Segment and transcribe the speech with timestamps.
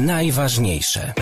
[0.00, 1.12] najważniejsze.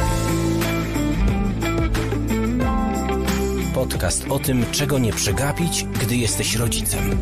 [3.75, 7.19] Podcast o tym, czego nie przegapić, gdy jesteś rodzicem.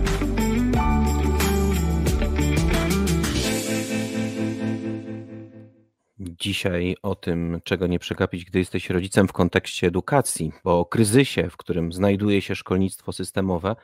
[6.19, 11.51] Dzisiaj o tym, czego nie przegapić, gdy jesteś rodzicem w kontekście edukacji, bo o kryzysie,
[11.51, 13.77] w którym znajduje się szkolnictwo systemowe,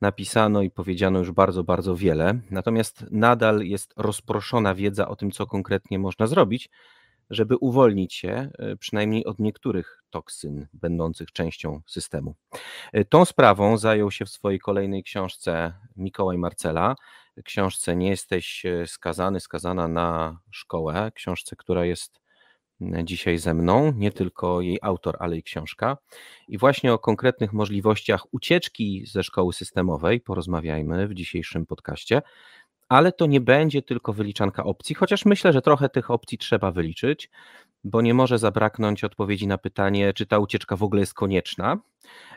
[0.00, 2.40] napisano i powiedziano już bardzo, bardzo wiele.
[2.50, 6.70] Natomiast nadal jest rozproszona wiedza o tym, co konkretnie można zrobić,
[7.30, 12.34] żeby uwolnić się e, przynajmniej od niektórych toksyn będących częścią systemu.
[12.92, 16.94] E, tą sprawą zajął się w swojej kolejnej książce Mikołaj Marcela.
[17.44, 21.12] Książce Nie jesteś e, skazany, skazana na szkołę.
[21.14, 22.24] Książce, która jest
[23.04, 25.96] dzisiaj ze mną, nie tylko jej autor, ale i książka.
[26.48, 32.22] I właśnie o konkretnych możliwościach ucieczki ze szkoły systemowej porozmawiajmy w dzisiejszym podcaście.
[32.94, 37.30] Ale to nie będzie tylko wyliczanka opcji, chociaż myślę, że trochę tych opcji trzeba wyliczyć,
[37.84, 41.78] bo nie może zabraknąć odpowiedzi na pytanie, czy ta ucieczka w ogóle jest konieczna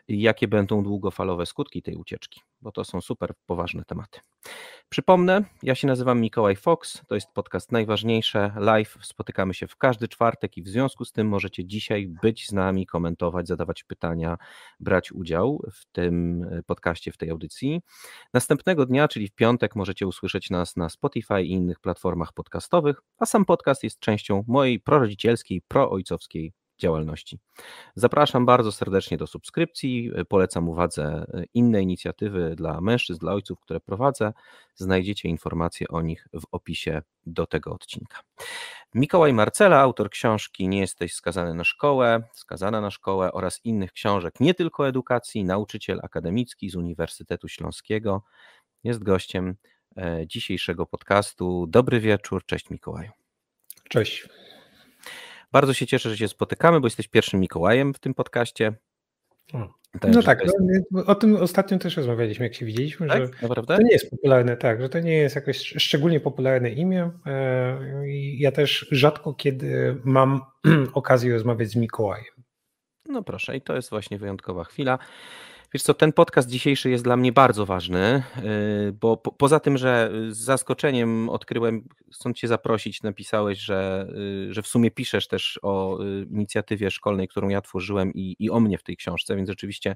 [0.08, 4.20] i jakie będą długofalowe skutki tej ucieczki, bo to są super poważne tematy.
[4.90, 8.98] Przypomnę, ja się nazywam Mikołaj Fox, to jest podcast Najważniejsze Live.
[9.02, 12.86] Spotykamy się w każdy czwartek i w związku z tym możecie dzisiaj być z nami,
[12.86, 14.38] komentować, zadawać pytania,
[14.80, 17.82] brać udział w tym podcaście, w tej audycji.
[18.34, 23.26] Następnego dnia, czyli w piątek, możecie usłyszeć nas na Spotify i innych platformach podcastowych, a
[23.26, 27.40] sam podcast jest częścią mojej prorodzicielskiej, proojcowskiej działalności.
[27.96, 30.12] Zapraszam bardzo serdecznie do subskrypcji.
[30.30, 34.34] Polecam uwadze inne inicjatywy dla mężczyzn, dla ojców, które prowadzę.
[34.76, 38.20] Znajdziecie informacje o nich w opisie do tego odcinka.
[38.94, 44.40] Mikołaj Marcela, autor książki Nie jesteś skazany na szkołę, skazana na szkołę oraz innych książek,
[44.40, 48.24] nie tylko edukacji, nauczyciel akademicki z Uniwersytetu Śląskiego,
[48.84, 49.56] jest gościem
[49.98, 51.66] e, dzisiejszego podcastu.
[51.68, 53.12] Dobry wieczór, cześć Mikołaju.
[53.90, 54.28] Cześć.
[55.52, 58.74] Bardzo się cieszę, że się spotykamy, bo jesteś pierwszym Mikołajem w tym podcaście.
[60.14, 60.56] no tak, jest...
[60.92, 63.26] no, o tym ostatnio też rozmawialiśmy, jak się widzieliśmy, tak?
[63.26, 63.76] że Naprawdę?
[63.76, 67.12] to nie jest popularne, tak, że to nie jest jakoś szczególnie popularne imię.
[67.26, 67.80] E,
[68.38, 70.42] ja też rzadko kiedy mam
[70.94, 72.34] okazję rozmawiać z Mikołajem.
[73.10, 75.00] No proszę, i to jest właśnie wyjątkowa chwila.
[75.74, 78.24] Wiesz co, ten podcast dzisiejszy jest dla mnie bardzo ważny,
[78.90, 81.84] y, bo po, poza tym, że z zaskoczeniem odkryłem,
[82.14, 84.08] chcąc Cię zaprosić, napisałeś, że,
[84.50, 88.50] y, że w sumie piszesz też o y, inicjatywie szkolnej, którą ja tworzyłem i, i
[88.50, 89.96] o mnie w tej książce, więc rzeczywiście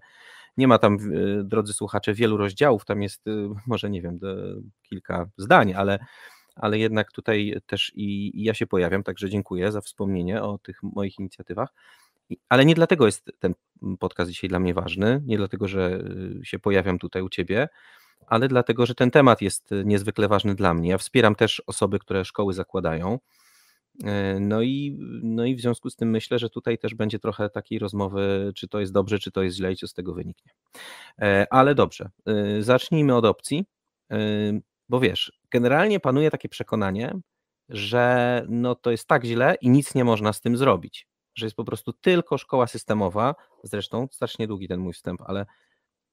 [0.57, 0.97] nie ma tam,
[1.43, 3.25] drodzy słuchacze, wielu rozdziałów, tam jest
[3.67, 4.19] może, nie wiem,
[4.83, 5.99] kilka zdań, ale,
[6.55, 10.83] ale jednak tutaj też i, i ja się pojawiam, także dziękuję za wspomnienie o tych
[10.83, 11.73] moich inicjatywach.
[12.49, 13.53] Ale nie dlatego jest ten
[13.99, 16.03] podcast dzisiaj dla mnie ważny, nie dlatego, że
[16.41, 17.67] y, się pojawiam tutaj u Ciebie,
[18.27, 20.89] ale dlatego, że ten temat jest y, niezwykle ważny dla mnie.
[20.89, 23.19] Ja wspieram też osoby, które szkoły zakładają.
[24.03, 27.49] Y, no i, no i w związku z tym myślę, że tutaj też będzie trochę
[27.49, 30.51] takiej rozmowy, czy to jest dobrze, czy to jest źle i co z tego wyniknie.
[31.21, 32.09] E, ale dobrze,
[32.59, 33.65] zacznijmy od opcji,
[34.89, 37.13] bo wiesz, generalnie panuje takie przekonanie,
[37.69, 41.55] że no to jest tak źle i nic nie można z tym zrobić że jest
[41.55, 43.35] po prostu tylko szkoła systemowa.
[43.63, 45.45] Zresztą strasznie długi ten mój wstęp, ale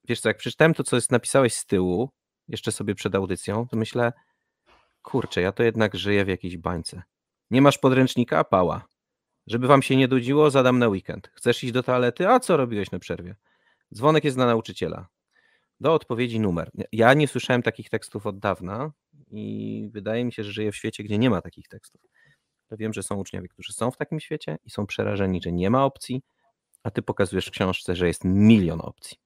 [0.05, 2.11] wiesz co, jak przeczytałem to, co jest napisałeś z tyłu,
[2.49, 4.13] jeszcze sobie przed audycją, to myślę,
[5.03, 7.03] kurczę, ja to jednak żyję w jakiejś bańce.
[7.51, 8.45] Nie masz podręcznika?
[8.45, 8.85] Pała.
[9.47, 11.31] Żeby wam się nie nudziło, zadam na weekend.
[11.35, 12.29] Chcesz iść do toalety?
[12.29, 13.37] A co robiłeś na przerwie?
[13.95, 15.09] Dzwonek jest na nauczyciela.
[15.81, 16.71] Do odpowiedzi numer.
[16.93, 18.93] Ja nie słyszałem takich tekstów od dawna
[19.31, 22.01] i wydaje mi się, że żyję w świecie, gdzie nie ma takich tekstów.
[22.77, 25.85] Wiem, że są uczniowie, którzy są w takim świecie i są przerażeni, że nie ma
[25.85, 26.23] opcji,
[26.83, 29.17] a ty pokazujesz w książce, że jest milion opcji.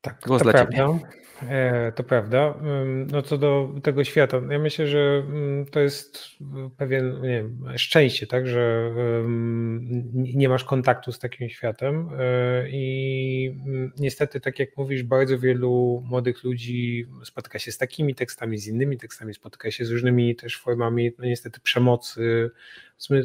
[0.00, 0.76] Tak, Głos to dla prawda.
[0.76, 1.23] Ciebie.
[1.42, 2.54] E, to prawda.
[3.12, 5.22] No co do tego świata, ja myślę, że
[5.70, 6.28] to jest
[6.76, 8.92] pewien nie wiem, szczęście, tak, że
[10.14, 13.56] nie masz kontaktu z takim światem e, i
[13.98, 18.98] niestety, tak jak mówisz, bardzo wielu młodych ludzi spotyka się z takimi tekstami, z innymi
[18.98, 22.50] tekstami, spotyka się z różnymi też formami, no niestety przemocy,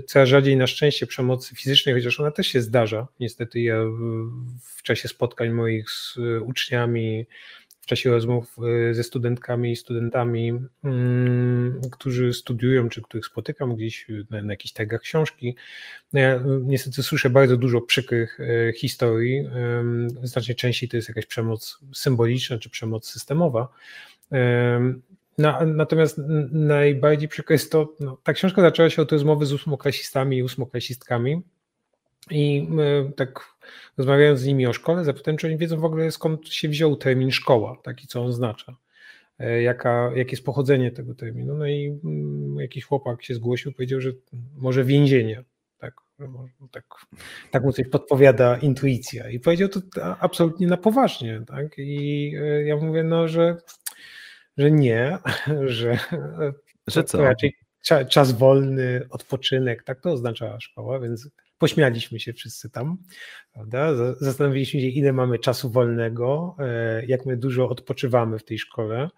[0.08, 3.08] coraz rzadziej na szczęście przemocy fizycznej, chociaż ona też się zdarza.
[3.20, 3.76] Niestety ja
[4.62, 7.26] w czasie spotkań moich z uczniami,
[7.59, 7.59] w
[7.90, 8.56] czasie rozmów
[8.90, 10.54] y, ze studentkami i studentami,
[10.84, 15.56] mm, którzy studiują, czy których spotykam gdzieś na, na jakichś tagach książki,
[16.14, 19.50] no ja y, niestety słyszę bardzo dużo przykrych y, historii.
[20.24, 23.68] Znacznie częściej to jest jakaś przemoc symboliczna, czy przemoc systemowa.
[25.38, 26.22] No, natomiast
[26.52, 31.42] najbardziej przykre jest to, no, ta książka zaczęła się od rozmowy z ósmoklasistami i ósmoklasistkami
[32.32, 32.68] i
[33.16, 33.59] tak
[33.98, 37.32] rozmawiając z nimi o szkole, zapytałem, czy oni wiedzą w ogóle skąd się wziął termin
[37.32, 38.76] szkoła, taki co on oznacza.
[39.62, 41.58] jaka, jakie jest pochodzenie tego terminu.
[41.58, 44.12] No i mm, jakiś chłopak się zgłosił, powiedział, że
[44.58, 45.44] może więzienie.
[45.78, 45.94] Tak,
[46.72, 46.86] tak,
[47.52, 49.30] tak mu coś podpowiada intuicja.
[49.30, 49.82] I powiedział to
[50.20, 51.42] absolutnie na poważnie.
[51.48, 51.78] Tak?
[51.78, 52.32] I
[52.66, 53.58] ja mówię, no, że,
[54.58, 55.18] że nie,
[55.66, 56.00] że,
[56.88, 57.22] że co?
[57.22, 57.54] raczej
[58.10, 61.30] czas wolny, odpoczynek, tak to oznaczała szkoła, więc
[61.60, 62.98] pośmialiśmy się wszyscy tam,
[63.54, 63.96] prawda?
[64.20, 69.10] Zastanowiliśmy się, ile mamy czasu wolnego, e, jak my dużo odpoczywamy w tej szkole,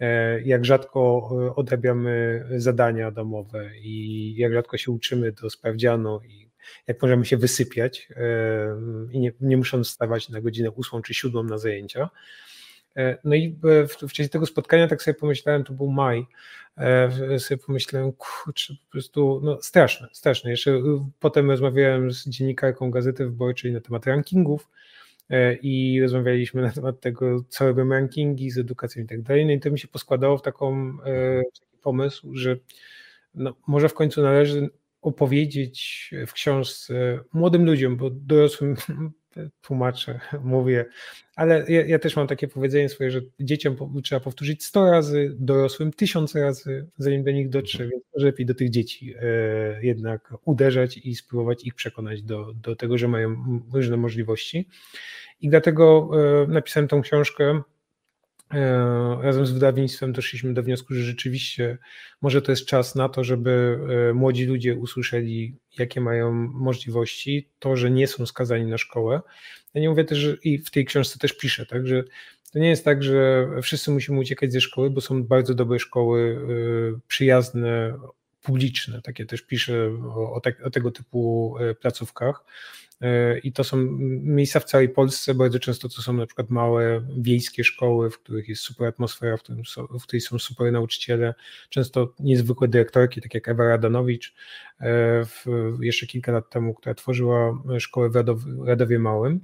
[0.00, 6.48] e, jak rzadko e, odrabiamy zadania domowe i jak rzadko się uczymy do sprawdzianu i
[6.86, 8.08] jak możemy się wysypiać
[9.10, 12.10] i nie, nie musząc wstawać na godzinę ósmą czy siódmą na zajęcia.
[13.24, 16.26] No i w, w czasie tego spotkania tak sobie pomyślałem, to był maj,
[16.78, 20.50] E, sobie pomyślałem, kurczę, po prostu no, straszne, straszne.
[20.50, 20.82] Jeszcze
[21.20, 24.68] potem rozmawiałem z dziennikarką Gazety Wyborczej na temat rankingów
[25.30, 29.46] e, i rozmawialiśmy na temat tego, co robią rankingi z edukacją i tak dalej.
[29.46, 32.56] No i to mi się poskładało w taką, e, taki pomysł, że
[33.34, 34.70] no, może w końcu należy
[35.02, 38.76] opowiedzieć w książce młodym ludziom, bo dorosłym
[39.60, 40.84] tłumaczę, mówię,
[41.36, 45.92] ale ja, ja, też mam takie powiedzenie swoje, że dzieciom trzeba powtórzyć 100 razy, dorosłym
[45.92, 51.14] 1000 razy, zanim do nich dotrze, więc lepiej do tych dzieci e, jednak uderzać i
[51.14, 53.36] spróbować ich przekonać do, do tego, że mają
[53.72, 54.68] różne możliwości.
[55.40, 56.10] I dlatego
[56.44, 57.62] e, napisałem tą książkę
[59.22, 61.78] razem z wydawnictwem doszliśmy do wniosku, że rzeczywiście
[62.22, 63.78] może to jest czas na to, żeby
[64.10, 69.20] e, młodzi ludzie usłyszeli, jakie mają możliwości, to, że nie są skazani na szkołę.
[69.74, 72.04] Ja nie mówię też, że i w tej książce też piszę, tak, że
[72.52, 76.38] to nie jest tak, że wszyscy musimy uciekać ze szkoły, bo są bardzo dobre szkoły,
[76.96, 77.98] e, przyjazne,
[78.42, 82.44] publiczne, takie też piszę o, te, o tego typu placówkach.
[83.00, 83.76] E, i to są
[84.22, 88.48] miejsca w całej Polsce, bardzo często to są na przykład małe wiejskie szkoły, w których
[88.48, 91.34] jest super atmosfera, w, którym są, w której są super nauczyciele,
[91.68, 94.34] często niezwykłe dyrektorki, tak jak Ewa Radanowicz
[94.80, 95.46] e, w,
[95.80, 99.40] jeszcze kilka lat temu, która tworzyła szkołę w Radowie, Radowie Małym.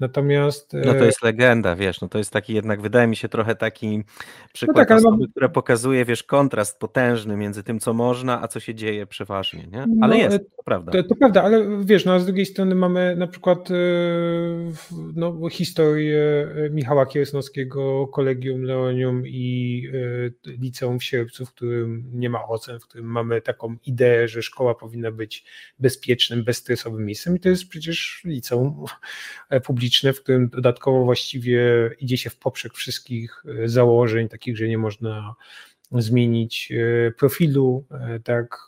[0.00, 0.72] Natomiast.
[0.72, 3.54] No to e, jest legenda, wiesz, no to jest taki jednak, wydaje mi się, trochę
[3.54, 4.04] taki
[4.52, 5.30] przykład no tak, osoby, mam...
[5.30, 9.86] która pokazuje, wiesz, kontrast potężny między tym, co można, a co się dzieje przeważnie, nie?
[10.00, 10.92] Ale no, jest, e, to prawda.
[10.92, 13.74] To, to, prawda, ale wiesz, no a z drugiej strony mamy na przykład e,
[15.14, 19.82] no, historię Michała Kieresnowskiego, Kolegium Leonium i
[20.46, 24.74] Liceum w Sierpcu, w którym nie ma ocen, w którym mamy taką ideę, że szkoła
[24.74, 25.44] powinna być
[25.78, 27.36] bezpiecznym, bezstresowym miejscem.
[27.36, 28.84] I to jest przecież liceum
[29.64, 31.60] publiczne w którym dodatkowo właściwie
[32.00, 35.34] idzie się w poprzek wszystkich e, założeń, takich, że nie można
[35.92, 38.66] zmienić e, profilu, e, tak,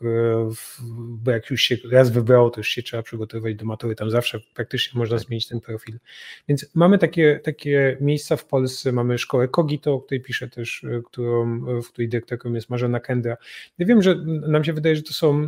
[0.98, 4.40] bo jak już się raz wybrało, to już się trzeba przygotowywać do matury, tam zawsze
[4.54, 5.26] praktycznie można tak.
[5.26, 5.98] zmienić ten profil.
[6.48, 11.60] Więc mamy takie, takie miejsca w Polsce, mamy szkołę Kogito, o której piszę też, którą,
[11.82, 13.36] w której dyrektorką jest Marzena Kendra.
[13.78, 15.42] Ja wiem, że nam się wydaje, że to są,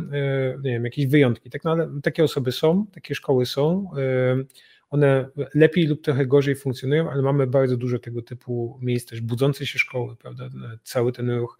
[0.63, 3.89] nie wiem, jakieś wyjątki, tak, no, ale takie osoby są, takie szkoły są,
[4.93, 9.65] one lepiej lub trochę gorzej funkcjonują, ale mamy bardzo dużo tego typu miejsc, też budzące
[9.65, 10.49] się szkoły, prawda,
[10.83, 11.59] cały ten ruch.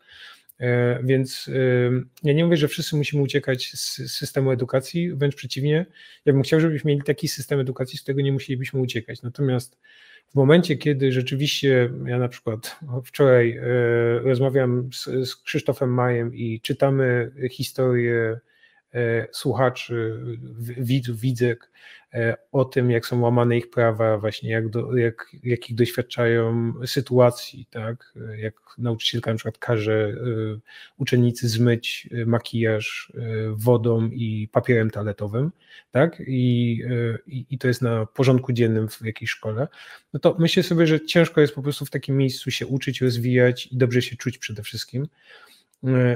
[0.59, 1.91] E, więc e,
[2.24, 5.85] ja nie mówię, że wszyscy musimy uciekać z systemu edukacji, wręcz przeciwnie.
[6.25, 9.21] Ja bym chciał, żebyśmy mieli taki system edukacji, z którego nie musielibyśmy uciekać.
[9.21, 9.79] Natomiast
[10.29, 13.63] w momencie, kiedy rzeczywiście, ja na przykład wczoraj e,
[14.19, 18.39] rozmawiam z, z Krzysztofem Majem i czytamy historię
[19.31, 20.19] słuchaczy,
[20.77, 21.69] widzów, widzek
[22.13, 27.65] E, o tym, jak są łamane ich prawa, właśnie jak, do, jak, jakich doświadczają sytuacji,
[27.71, 28.13] tak?
[28.38, 30.15] Jak nauczycielka na przykład każe e,
[30.97, 33.12] uczennicy zmyć e, makijaż
[33.51, 35.51] wodą i papierem toaletowym,
[35.91, 36.23] tak?
[36.27, 36.81] I,
[37.27, 39.67] i, I to jest na porządku dziennym w jakiejś szkole,
[40.13, 43.67] no to myślę sobie, że ciężko jest po prostu w takim miejscu się uczyć, rozwijać
[43.67, 45.07] i dobrze się czuć przede wszystkim.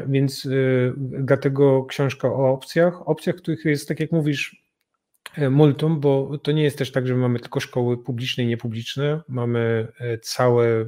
[0.08, 0.48] Więc
[1.00, 4.68] dlatego książka o opcjach, opcjach, których jest, tak jak mówisz,
[5.38, 9.22] E, multum, bo to nie jest też tak, że mamy tylko szkoły publiczne i niepubliczne.
[9.28, 10.86] Mamy e, całe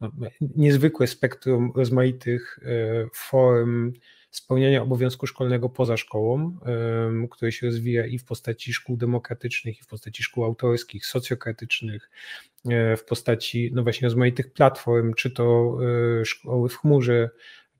[0.00, 0.10] no,
[0.40, 3.92] niezwykłe spektrum rozmaitych e, form
[4.30, 6.58] spełniania obowiązku szkolnego poza szkołą,
[7.30, 12.10] które się rozwija i w postaci szkół demokratycznych, i w postaci szkół autorskich, socjokratycznych,
[12.96, 15.78] w postaci no właśnie rozmaitych platform, czy to
[16.24, 17.30] szkoły w chmurze,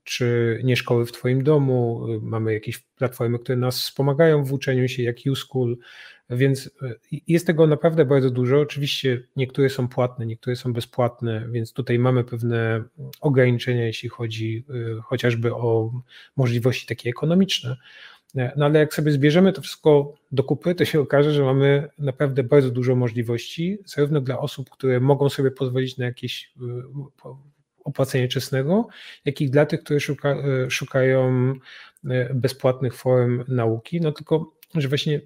[0.03, 5.03] czy nie szkoły w Twoim domu, mamy jakieś platformy, które nas wspomagają w uczeniu się,
[5.03, 5.77] jak YouSchool,
[6.29, 6.95] więc e,
[7.27, 8.59] jest tego naprawdę bardzo dużo.
[8.59, 12.83] Oczywiście niektóre są płatne, niektóre są bezpłatne, więc tutaj mamy pewne
[13.21, 15.91] ograniczenia, jeśli chodzi e, chociażby o
[16.35, 17.77] możliwości takie ekonomiczne.
[18.55, 22.43] No ale jak sobie zbierzemy to wszystko do kupy, to się okaże, że mamy naprawdę
[22.43, 26.53] bardzo dużo możliwości, zarówno dla osób, które mogą sobie pozwolić na jakieś
[27.83, 28.87] opłacenia czesnego,
[29.25, 30.35] jak i dla tych, które szuka,
[30.69, 31.53] szukają
[32.33, 34.01] bezpłatnych form nauki.
[34.01, 35.21] No tylko, że właśnie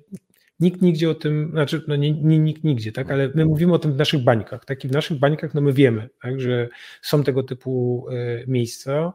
[0.59, 3.79] nikt nigdzie o tym, znaczy no nie, nie nikt nigdzie, tak, ale my mówimy o
[3.79, 6.69] tym w naszych bańkach, tak, i w naszych bańkach no my wiemy, tak, że
[7.01, 8.05] są tego typu
[8.47, 9.13] miejsca,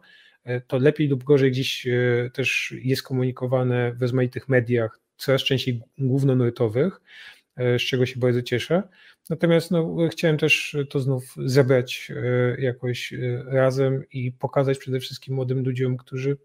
[0.66, 1.86] to lepiej lub gorzej gdzieś
[2.32, 8.82] też jest komunikowane w rozmaitych mediach, coraz częściej głównonurtowych, e, z czego się bardzo cieszę.
[9.30, 15.34] Natomiast no, chciałem też to znów zebrać e, jakoś e, razem i pokazać przede wszystkim
[15.34, 16.36] młodym ludziom, którzy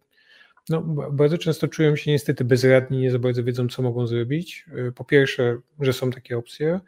[0.70, 4.66] no, bardzo często czują się niestety bezradni, nie za bardzo wiedzą, co mogą zrobić.
[4.96, 6.80] Po pierwsze, że są takie opcje,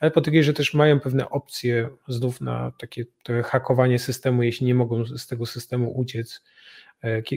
[0.00, 3.04] ale po drugie, że też mają pewne opcje znów na takie
[3.44, 6.42] hakowanie systemu, jeśli nie mogą z tego systemu uciec,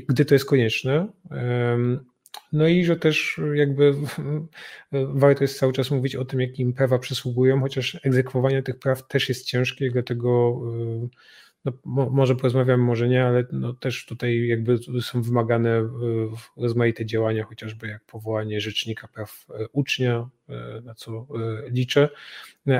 [0.07, 1.07] gdy to jest konieczne.
[2.51, 3.93] No i że też jakby
[4.91, 9.29] warto jest cały czas mówić o tym, jakim prawa przysługują, chociaż egzekwowanie tych praw też
[9.29, 10.61] jest ciężkie, dlatego
[11.05, 11.09] y,
[11.65, 11.73] no,
[12.11, 15.87] może porozmawiamy, może nie, ale no też tutaj jakby są wymagane y,
[16.57, 20.29] rozmaite działania, chociażby jak powołanie rzecznika praw y, ucznia,
[20.83, 21.27] na co
[21.69, 22.09] liczę.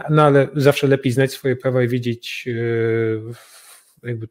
[0.10, 2.48] No ale zawsze lepiej znać swoje prawa i wiedzieć
[4.04, 4.28] jakby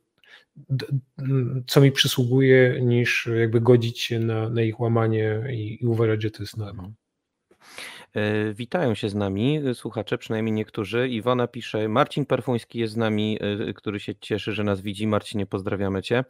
[1.66, 6.30] co mi przysługuje, niż jakby godzić się na, na ich łamanie i, i uważać, że
[6.30, 6.90] to jest norma.
[8.14, 11.08] E, witają się z nami słuchacze, przynajmniej niektórzy.
[11.08, 15.06] Iwona pisze, Marcin Perfuński jest z nami, e, który się cieszy, że nas widzi.
[15.06, 16.24] Marcinie, pozdrawiamy Cię.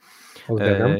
[0.46, 0.96] Pozdrawiam.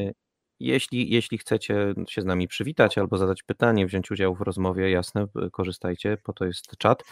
[0.59, 5.27] Jeśli, jeśli chcecie się z nami przywitać albo zadać pytanie, wziąć udział w rozmowie, jasne,
[5.51, 7.03] korzystajcie, po to jest czat.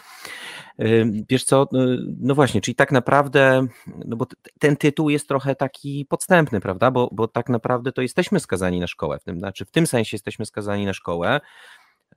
[1.30, 1.82] Wiesz co, no,
[2.20, 3.68] no właśnie, czyli tak naprawdę,
[4.06, 4.26] no bo
[4.60, 8.88] ten tytuł jest trochę taki podstępny, prawda, bo, bo tak naprawdę to jesteśmy skazani na
[8.88, 11.40] szkołę, w tym, znaczy w tym sensie jesteśmy skazani na szkołę,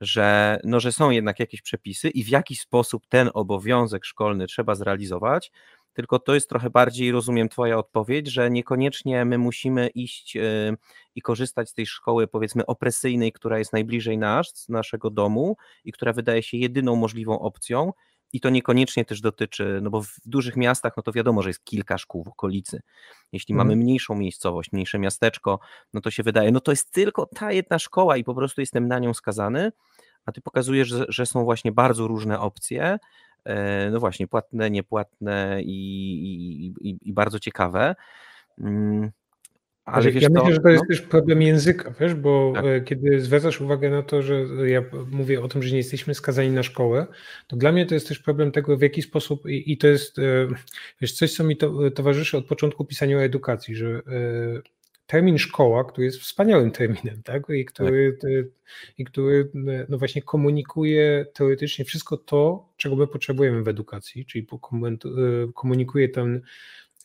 [0.01, 4.75] że, no, że są jednak jakieś przepisy i w jaki sposób ten obowiązek szkolny trzeba
[4.75, 5.51] zrealizować,
[5.99, 10.77] tylko to jest trochę bardziej, rozumiem, Twoja odpowiedź, że niekoniecznie my musimy iść y,
[11.15, 16.13] i korzystać z tej szkoły, powiedzmy, opresyjnej, która jest najbliżej nas, naszego domu i która
[16.13, 17.93] wydaje się jedyną możliwą opcją.
[18.33, 21.63] I to niekoniecznie też dotyczy, no bo w dużych miastach, no to wiadomo, że jest
[21.63, 22.81] kilka szkół w okolicy.
[23.31, 23.67] Jeśli mhm.
[23.67, 25.59] mamy mniejszą miejscowość, mniejsze miasteczko,
[25.93, 28.87] no to się wydaje, no to jest tylko ta jedna szkoła i po prostu jestem
[28.87, 29.71] na nią skazany,
[30.25, 33.28] a ty pokazujesz, że, są właśnie bardzo różne opcje, E,
[33.91, 37.95] no właśnie, płatne, niepłatne i, i, i bardzo ciekawe.
[38.61, 39.11] Mm,
[39.85, 40.95] ale wiesz, ja myślę, to, że to jest no?
[40.95, 42.65] też problem języka, wiesz, bo tak.
[42.65, 46.49] E, kiedy zwracasz uwagę na to, że ja mówię o tym, że nie jesteśmy skazani
[46.49, 47.07] na szkołę,
[47.47, 50.19] to dla mnie to jest też problem tego, w jaki sposób, i, i to jest
[50.19, 50.47] e,
[51.01, 54.01] wiesz, coś, co mi to, towarzyszy od początku pisania o edukacji, że
[55.09, 57.43] termin szkoła, który jest wspaniałym terminem, tak?
[57.49, 58.31] I który, tak.
[58.97, 59.51] i który
[59.89, 64.47] no właśnie komunikuje teoretycznie wszystko to, czego my potrzebujemy w edukacji, czyli
[65.53, 66.41] komunikuje ten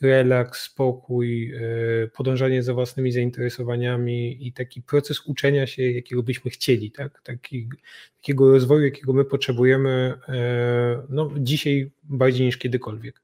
[0.02, 1.60] relaks, spokój, e,
[2.08, 7.22] podążanie za własnymi zainteresowaniami i taki proces uczenia się, jakiego byśmy chcieli, tak?
[7.22, 7.68] Taki,
[8.16, 13.23] takiego rozwoju, jakiego my potrzebujemy e, no, dzisiaj bardziej niż kiedykolwiek.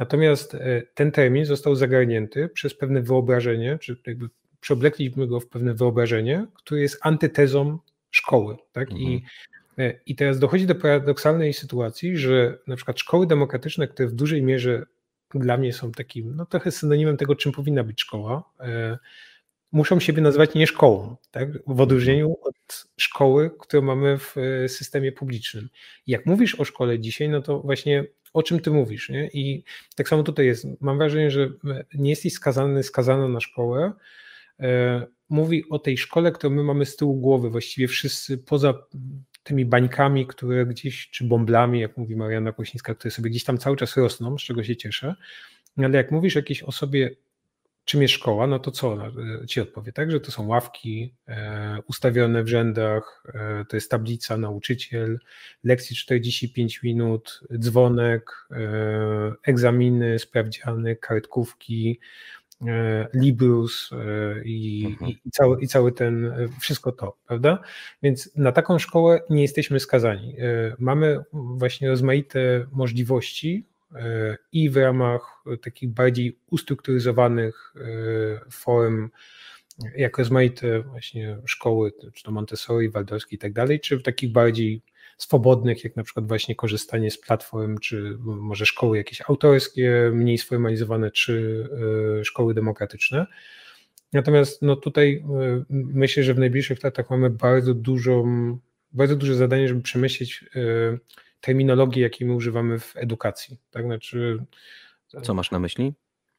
[0.00, 4.28] Natomiast e, ten termin został zagarnięty przez pewne wyobrażenie, czy jakby
[4.60, 7.78] przeoblekliśmy go w pewne wyobrażenie, które jest antytezą
[8.10, 8.56] szkoły.
[8.72, 8.90] Tak?
[8.90, 9.10] Mhm.
[9.10, 9.22] I,
[9.78, 14.42] e, I teraz dochodzi do paradoksalnej sytuacji, że na przykład szkoły demokratyczne, które w dużej
[14.42, 14.86] mierze
[15.34, 18.98] dla mnie są takim, no trochę synonimem tego, czym powinna być szkoła, e,
[19.72, 21.48] muszą siebie nazywać nie szkołą, tak?
[21.66, 24.34] w odróżnieniu od szkoły, którą mamy w
[24.68, 25.68] systemie publicznym.
[26.06, 29.08] jak mówisz o szkole dzisiaj, no to właśnie o czym ty mówisz.
[29.08, 29.28] Nie?
[29.32, 29.64] I
[29.96, 30.66] tak samo tutaj jest.
[30.80, 31.50] Mam wrażenie, że
[31.94, 33.92] nie jesteś skazany, skazana na szkołę.
[34.60, 38.74] E, mówi o tej szkole, którą my mamy z tyłu głowy, właściwie wszyscy poza
[39.42, 43.76] tymi bańkami, które gdzieś, czy bąblami, jak mówi Mariana Kosińska, które sobie gdzieś tam cały
[43.76, 45.14] czas rosną, z czego się cieszę.
[45.76, 47.10] Ale jak mówisz jakiejś osobie
[47.90, 49.06] czym jest szkoła, no to co ona
[49.42, 50.10] e, ci odpowie, tak?
[50.10, 55.18] Że to są ławki e, ustawione w rzędach, e, to jest tablica, nauczyciel,
[55.64, 58.48] lekcji 45 minut, dzwonek,
[59.42, 62.00] egzaminy, sprawdziany, kartkówki,
[63.14, 63.96] Librus e,
[64.44, 65.10] i, mhm.
[65.10, 67.62] i, cały, i cały ten, wszystko to, prawda?
[68.02, 70.36] Więc na taką szkołę nie jesteśmy skazani.
[70.78, 73.64] Mamy właśnie rozmaite możliwości,
[74.52, 79.10] i w ramach takich bardziej ustrukturyzowanych e, form,
[79.96, 84.82] jak rozmaite właśnie szkoły, czy to Montessori, Waldorski i tak dalej, czy w takich bardziej
[85.18, 91.10] swobodnych, jak na przykład właśnie korzystanie z platform, czy może szkoły jakieś autorskie, mniej sformalizowane,
[91.10, 91.66] czy
[92.20, 93.26] e, szkoły demokratyczne.
[94.12, 98.24] Natomiast no tutaj e, myślę, że w najbliższych latach mamy bardzo dużą,
[98.92, 100.44] bardzo duże zadanie, żeby przemyśleć
[101.40, 103.56] terminologii, jakiej my używamy w edukacji.
[103.70, 103.84] Tak?
[103.84, 104.44] Znaczy,
[105.22, 105.92] Co masz na myśli?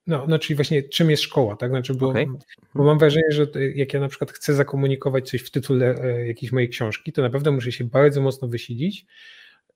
[0.07, 1.69] No, no, czyli właśnie czym jest szkoła, tak?
[1.69, 2.27] Znaczy, bo, okay.
[2.75, 6.51] bo mam wrażenie, że jak ja na przykład chcę zakomunikować coś w tytule e, jakiejś
[6.51, 9.05] mojej książki, to naprawdę muszę się bardzo mocno wysilić,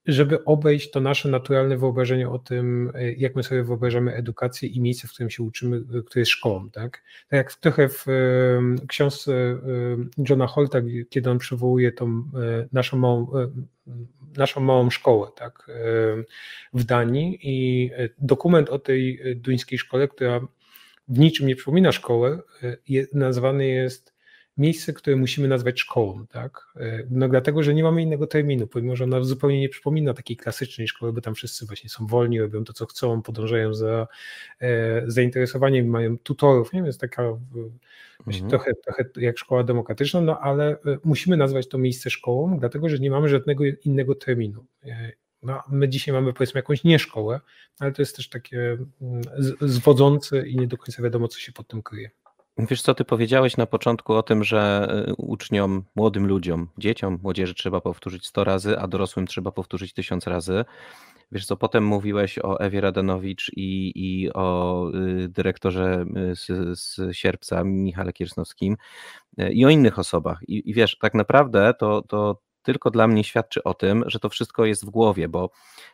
[0.08, 4.82] żeby obejść to nasze naturalne wyobrażenie o tym, e, jak my sobie wyobrażamy edukację i
[4.82, 6.70] miejsce, w którym się uczymy, e, które jest szkołą.
[6.70, 8.06] Tak, tak jak trochę w
[8.88, 9.60] książce
[10.30, 12.24] Johna Holta, kiedy on przywołuje tą
[12.72, 13.28] naszą małą,
[14.38, 15.68] naszą małą szkołę tak,
[16.74, 20.40] w Danii i dokument o tej duńskiej szkole, która
[21.08, 22.40] w niczym nie przypomina szkołę,
[23.14, 24.15] nazwany jest
[24.58, 26.68] miejsce, które musimy nazwać szkołą, tak?
[26.76, 30.38] E, no dlatego, że nie mamy innego terminu, pomimo, że ona zupełnie nie przypomina takiej
[30.38, 34.08] klasycznej szkoły, bo tam wszyscy właśnie są wolni, robią to, co chcą, podążają za
[34.60, 37.24] e, zainteresowaniem, mają tutorów, nie wiem, jest taka
[38.28, 38.50] mhm.
[38.50, 43.00] trochę, trochę jak szkoła demokratyczna, no ale e, musimy nazwać to miejsce szkołą, dlatego, że
[43.00, 44.66] nie mamy żadnego innego terminu.
[45.44, 47.40] No, my dzisiaj mamy powiedzmy jakąś nieszkołę,
[47.80, 49.22] ale to jest też takie mm,
[49.62, 52.10] zwodzące i nie do końca wiadomo, co się pod tym kryje.
[52.58, 57.54] Wiesz co, ty powiedziałeś na początku o tym, że y, uczniom, młodym ludziom, dzieciom, młodzieży
[57.54, 60.66] trzeba powtórzyć 100 razy, a dorosłym trzeba powtórzyć 1000 razy.
[61.32, 64.90] Wiesz co, potem mówiłeś o Ewie Radanowicz i, i o
[65.24, 68.78] y, dyrektorze y, z, z Sierpca, Michale Kiersnowskim
[69.52, 70.40] i o innych osobach.
[70.48, 74.30] I, i wiesz, tak naprawdę to, to tylko dla mnie świadczy o tym, że to
[74.30, 75.50] wszystko jest w głowie, bo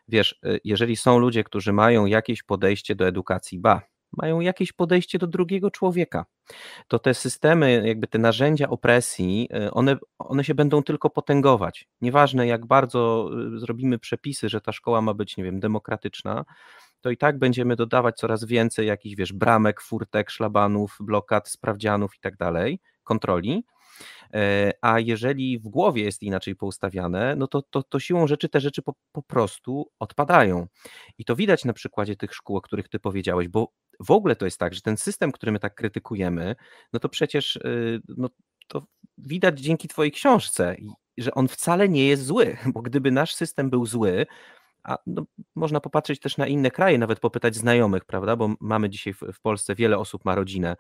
[0.08, 3.82] wiesz, jeżeli są ludzie, którzy mają jakieś podejście do edukacji, ba,
[4.18, 6.26] mają jakieś podejście do drugiego człowieka.
[6.88, 11.88] To te systemy, jakby te narzędzia opresji, y, one, one się będą tylko potęgować.
[12.02, 16.46] Nieważne jak bardzo y, zrobimy przepisy, że ta szkoła ma być, nie wiem, demokratyczna,
[17.02, 22.20] to i tak będziemy dodawać coraz więcej jakichś, wiesz, bramek, furtek, szlabanów, blokad, sprawdzianów i
[22.20, 23.64] tak dalej, kontroli.
[24.34, 28.60] E, a jeżeli w głowie jest inaczej poustawiane, no to, to, to siłą rzeczy te
[28.60, 30.68] rzeczy po, po prostu odpadają.
[31.18, 33.72] I to widać na przykładzie tych szkół, o których ty powiedziałeś, bo
[34.08, 36.56] w ogóle to jest tak, że ten system, który my tak krytykujemy,
[36.94, 38.30] no to przecież y, no,
[38.68, 38.86] to
[39.18, 40.76] widać dzięki twojej książce,
[41.18, 44.26] że on wcale nie jest zły, bo gdyby nasz system był zły,
[44.84, 48.36] a no, można popatrzeć też na inne kraje, nawet popytać znajomych, prawda?
[48.36, 50.76] Bo mamy dzisiaj w, Polsce wiele osób ma rodzinę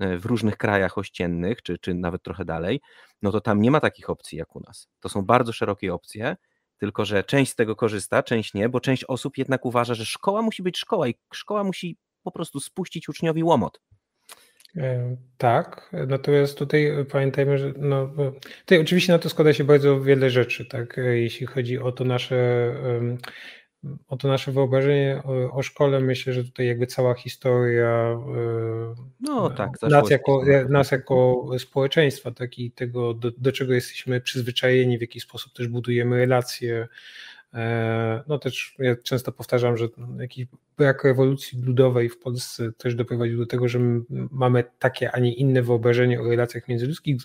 [0.00, 2.80] e, w różnych krajach ościennych, czy, czy nawet trochę dalej,
[3.22, 4.88] no to tam nie ma takich opcji jak u nas.
[5.00, 6.36] To są bardzo szerokie opcje,
[6.78, 10.42] tylko że część z tego korzysta, część nie, bo część osób jednak uważa, że szkoła
[10.42, 13.80] musi być szkoła i szkoła musi po prostu spuścić uczniowi łomot.
[14.76, 18.10] E, tak, natomiast tutaj pamiętajmy, że no,
[18.60, 22.72] tutaj oczywiście na to składa się bardzo wiele rzeczy, tak, jeśli chodzi o to nasze
[24.08, 29.70] o to nasze wyobrażenie o, szkole, myślę, że tutaj jakby cała historia e, no, tak,
[29.82, 35.20] nas, jako, nas jako społeczeństwa, tak, i tego, do, do czego jesteśmy przyzwyczajeni, w jaki
[35.20, 36.88] sposób też budujemy relacje, E,
[38.28, 39.88] no też ja często powtarzam, że
[40.18, 40.46] jakiś
[40.78, 43.80] brak rewolucji ludowej w Polsce też doprowadził do tego, że
[44.30, 47.16] mamy takie, a nie inne wyobrażenie o relacjach międzyludzkich,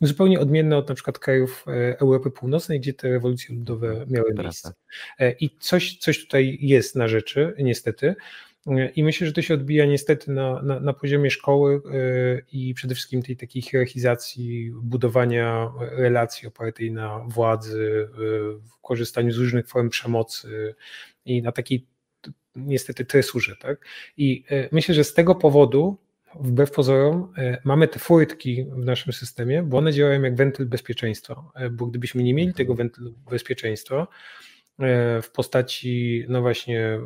[0.00, 4.72] zupełnie odmienne od na przykład krajów e, Europy Północnej, gdzie te rewolucje ludowe miały miejsce.
[5.18, 8.14] E, I coś, coś tutaj jest na rzeczy, niestety.
[8.94, 12.94] I myślę, że to się odbija niestety na, na, na, poziomie szkoły y, i przede
[12.94, 18.08] wszystkim tej takiej hierarchizacji, budowania relacji opartej na władzy, y,
[18.58, 20.74] w korzystaniu z różnych form przemocy
[21.24, 21.86] i na takiej
[22.56, 23.56] niestety tresurze.
[23.56, 23.86] Tak?
[24.16, 25.96] I myślę, że z tego powodu
[26.34, 27.32] wbrew pozorom,
[27.64, 31.44] mamy te furtki w naszym systemie, bo one działają jak wentyl bezpieczeństwa.
[31.70, 34.06] Bo gdybyśmy nie mieli tego wentylu bezpieczeństwa
[35.22, 37.00] w postaci, no właśnie,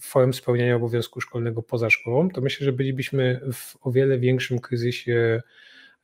[0.00, 5.42] form spełniania obowiązku szkolnego poza szkołą, to myślę, że bylibyśmy w o wiele większym kryzysie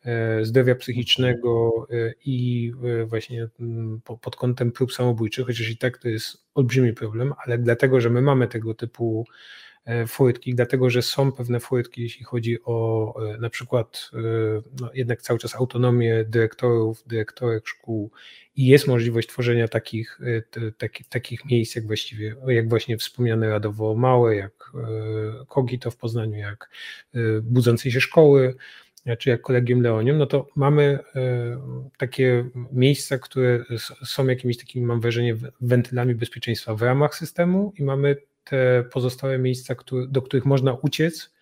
[0.04, 5.98] e, zdrowia psychicznego e, i e, właśnie mm, pod kątem prób samobójczych, chociaż i tak
[5.98, 9.26] to jest olbrzymi problem, ale dlatego, że my mamy tego typu
[10.06, 14.10] furtki, dlatego, że są pewne furtki, jeśli chodzi o na przykład
[14.80, 18.10] no, jednak cały czas autonomię dyrektorów, dyrektorek szkół
[18.56, 20.20] i jest możliwość tworzenia takich,
[20.56, 25.96] e, taki, takich miejsc, jak właściwie, jak właśnie wspomniane Radowo Małe, jak e, Kogito w
[25.96, 26.70] Poznaniu, jak
[27.14, 28.54] e, budzącej się szkoły,
[29.18, 30.98] czy jak Kolegium Leonium, no to mamy
[31.98, 33.64] takie miejsca, które
[34.04, 39.74] są jakimiś takimi, mam wrażenie, wentylami bezpieczeństwa w ramach systemu i mamy te pozostałe miejsca,
[40.09, 41.33] do których można uciec,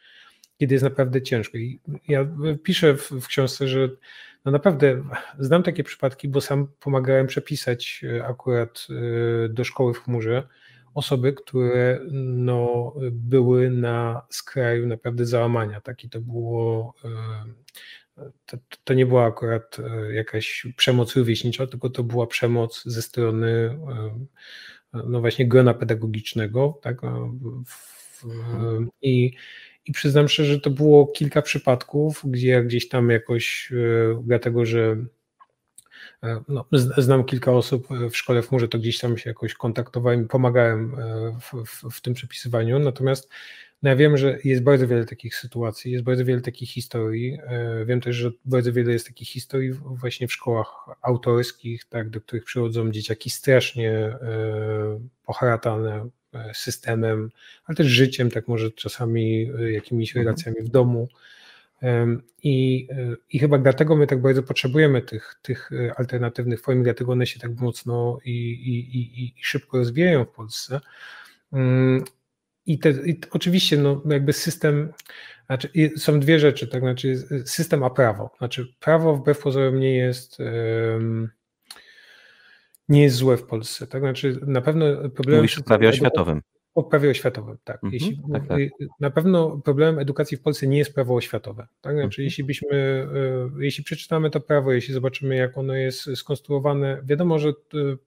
[0.59, 1.59] kiedy jest naprawdę ciężko.
[1.59, 2.27] I ja
[2.63, 3.89] piszę w, w książce, że
[4.45, 5.05] no naprawdę
[5.39, 10.49] znam takie przypadki, bo sam pomagałem przepisać e, akurat e, do szkoły w chmurze
[10.95, 15.81] osoby, które no, były na skraju naprawdę załamania.
[15.81, 16.95] Taki to było.
[17.05, 19.77] E, to, to nie była akurat
[20.13, 23.79] jakaś przemoc rówieśnicza, tylko to była przemoc ze strony
[24.93, 27.01] no właśnie grona pedagogicznego, tak,
[29.03, 29.33] I,
[29.87, 33.73] i przyznam szczerze, że to było kilka przypadków, gdzie ja gdzieś tam jakoś,
[34.23, 34.97] dlatego że
[36.49, 36.65] no,
[36.99, 40.97] znam kilka osób w szkole w murze, to gdzieś tam się jakoś kontaktowałem, pomagałem
[41.41, 43.31] w, w, w tym przepisywaniu, natomiast
[43.83, 47.39] no ja wiem, że jest bardzo wiele takich sytuacji, jest bardzo wiele takich historii.
[47.47, 50.69] E, wiem też, że bardzo wiele jest takich historii właśnie w szkołach
[51.03, 54.19] autorskich, tak, do których przychodzą dzieciaki strasznie e,
[55.27, 57.31] poharatane e, systemem,
[57.65, 60.27] ale też życiem, tak może czasami jakimiś mhm.
[60.27, 61.09] relacjami w domu.
[62.43, 62.89] I,
[63.31, 67.51] I chyba dlatego my tak bardzo potrzebujemy tych, tych alternatywnych form, dlatego one się tak
[67.61, 70.81] mocno i, i, i, i szybko rozwijają w Polsce.
[72.67, 74.93] I, te, i oczywiście, no, jakby system,
[75.47, 78.31] znaczy są dwie rzeczy, tak, znaczy system a prawo.
[78.39, 80.39] Znaczy prawo wbrew pozorom nie jest
[82.89, 85.37] nie jest złe w Polsce, tak, znaczy na pewno problem...
[85.37, 86.43] Mówisz o prawie oświatowym.
[86.75, 87.83] O prawie oświatowym, tak.
[87.83, 88.59] Mm -hmm, jeśli, tak, tak.
[89.01, 91.67] Na pewno problemem edukacji w Polsce nie jest prawo oświatowe.
[91.81, 91.93] Tak?
[91.93, 92.23] Znaczy, mm -hmm.
[92.23, 97.49] jeśli byśmy, e, jeśli przeczytamy to prawo, jeśli zobaczymy, jak ono jest skonstruowane, wiadomo, że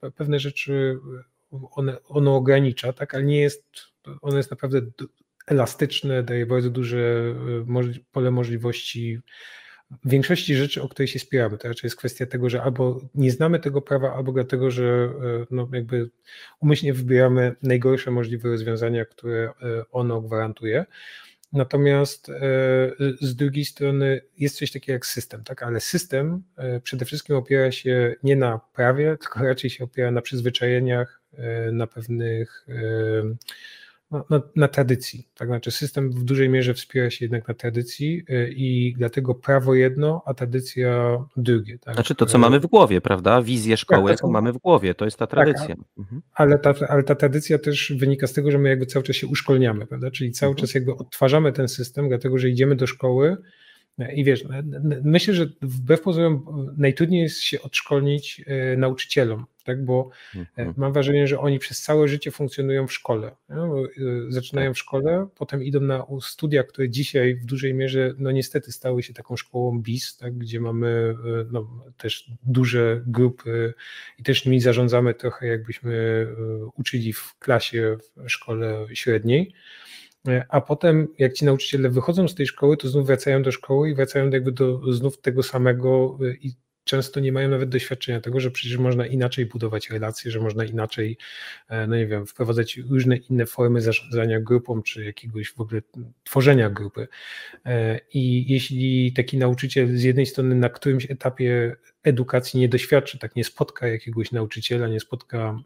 [0.04, 1.00] e, pewne rzeczy
[1.72, 4.82] one, ono ogranicza, tak, ale nie jest ono jest naprawdę
[5.48, 6.98] elastyczne, daje bardzo duże
[7.78, 9.20] e, pole możliwości
[10.06, 11.58] w większości rzeczy, o której się spieramy.
[11.58, 15.46] To raczej jest kwestia tego, że albo nie znamy tego prawa, albo dlatego, że e,
[15.52, 16.10] no jakby
[16.60, 19.52] umyślnie wybieramy najgorsze możliwe rozwiązania, które e,
[19.92, 20.86] ono gwarantuje.
[21.54, 22.32] Natomiast
[23.22, 25.64] z drugiej strony jest coś takiego jak system, tak?
[25.64, 26.44] ale system
[26.84, 31.22] przede wszystkim opiera się nie na prawie, tylko raczej się opiera na przyzwyczajeniach,
[31.72, 32.66] na pewnych
[34.14, 35.28] na, na, na, tradycji.
[35.36, 39.74] Tak znaczy system w dużej mierze wspiera się jednak na tradycji y, i dlatego prawo
[39.74, 41.80] jedno, a tradycja drugie.
[41.80, 41.94] Tak?
[41.94, 43.42] Znaczy to, co mamy w głowie, prawda?
[43.42, 45.76] Wizję szkoły, tak, to mamy w głowie, to jest ta tak, tradycja.
[45.76, 46.22] Tak, mhm.
[46.34, 49.28] ale, ta, ale ta tradycja też wynika z tego, że my jakby cały czas się
[49.28, 50.12] uszkolniamy, prawda?
[50.12, 50.68] Czyli cały mhm.
[50.68, 53.38] czas jakby odtwarzamy ten system, dlatego że idziemy do szkoły,
[54.14, 54.46] i wiesz,
[55.04, 56.46] myślę, że wbrew pozorom
[56.78, 58.42] najtrudniej jest się odszkolnić
[58.78, 59.86] nauczycielom, tak?
[59.86, 60.74] bo e, mhm.
[60.78, 63.36] mam wrażenie, że oni przez całe życie funkcjonują w szkole.
[63.50, 63.56] E,
[64.30, 69.04] zaczynają w szkole, potem idą na studia, które dzisiaj w dużej mierze, no niestety stały
[69.04, 70.38] się taką szkołą BIS, tak?
[70.38, 71.16] gdzie mamy
[71.52, 73.74] no, też duże grupy
[74.20, 76.28] i też nimi zarządzamy trochę jakbyśmy
[76.76, 79.54] uczyli w klasie w szkole średniej.
[80.28, 83.90] E, a potem jak ci nauczyciele wychodzą z tej szkoły, to znów wracają do szkoły
[83.90, 86.56] i wracają jakby do znów tego samego e, i
[86.94, 91.18] często nie mają nawet doświadczenia tego, że przecież można inaczej budować relacje, że można inaczej,
[91.70, 95.82] e, no nie wiem, wprowadzać różne inne formy zarządzania grupą, czy jakiegoś w ogóle
[96.24, 97.08] tworzenia grupy.
[98.14, 103.44] I jeśli taki nauczyciel z jednej strony na którymś etapie edukacji nie doświadczy, tak nie
[103.44, 105.60] spotka jakiegoś nauczyciela, nie spotka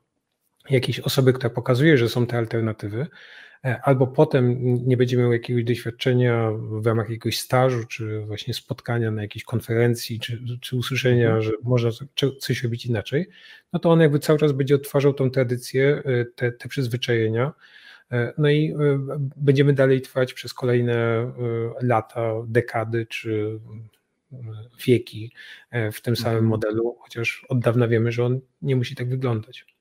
[0.69, 3.07] jakiejś osoby, która pokazuje, że są te alternatywy,
[3.65, 4.55] E, albo potem
[4.87, 6.51] nie będzie miał jakiegoś doświadczenia
[6.81, 11.41] w ramach jakiegoś stażu, czy właśnie spotkania na jakiejś konferencji, czy, czy usłyszenia, mhm.
[11.41, 11.89] że można
[12.39, 13.29] coś robić inaczej,
[13.73, 17.53] no to on jakby cały czas będzie odtwarzał tą tradycję, e, te, te przyzwyczajenia,
[18.11, 18.75] e, no i
[19.35, 21.31] będziemy dalej trwać przez kolejne
[21.81, 23.59] lata, dekady, czy
[24.85, 25.31] wieki
[25.91, 26.49] w tym samym mhm.
[26.49, 29.76] modelu, chociaż od dawna wiemy, że on nie musi tak wyglądać.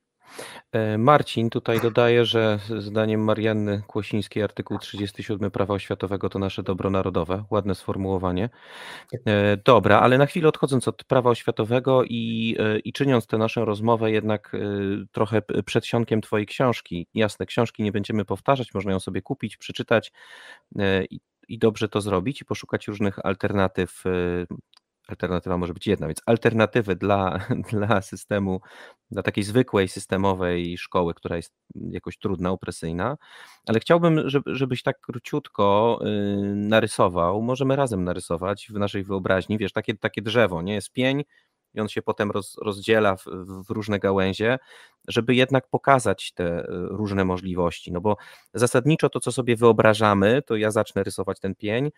[0.73, 6.91] E, Marcin tutaj dodaje, że zdaniem Marianny Kłosińskiej artykuł 37 Prawa Oświatowego to nasze dobro
[6.91, 7.45] narodowe.
[7.51, 8.49] Ładne sformułowanie.
[9.27, 13.65] E, dobra, ale na chwilę odchodząc od prawa oświatowego i, e, i czyniąc tę naszą
[13.65, 14.57] rozmowę jednak
[15.13, 17.07] trochę przedsionkiem Twojej książki.
[17.15, 20.13] Jasne, książki nie będziemy powtarzać, można ją sobie kupić, przeczytać
[21.11, 24.05] i, i dobrze to zrobić i poszukać różnych alternatyw
[25.09, 27.39] alternatywa może być jedna, więc alternatywy dla,
[27.73, 28.61] dla systemu,
[29.11, 31.55] dla takiej zwykłej systemowej szkoły, która jest
[31.91, 33.17] jakoś trudna, opresyjna,
[33.67, 36.07] ale chciałbym, żeby, żebyś tak króciutko y,
[36.55, 41.25] narysował, możemy razem narysować w naszej wyobraźni, wiesz, takie, takie drzewo, nie, jest pień,
[41.77, 43.25] i on się potem roz, rozdziela w,
[43.67, 44.59] w, różne gałęzie,
[45.09, 47.93] żeby jednak pokazać te y, różne możliwości.
[47.93, 48.17] No bo
[48.55, 51.91] zasadniczo to, co sobie wyobrażamy, to ja zacznę rysować ten pień,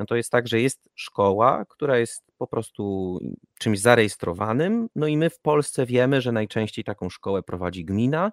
[0.00, 3.18] no to jest tak, że jest szkoła, która jest po prostu
[3.58, 8.32] czymś zarejestrowanym, no i my w Polsce wiemy, że najczęściej taką szkołę prowadzi gmina,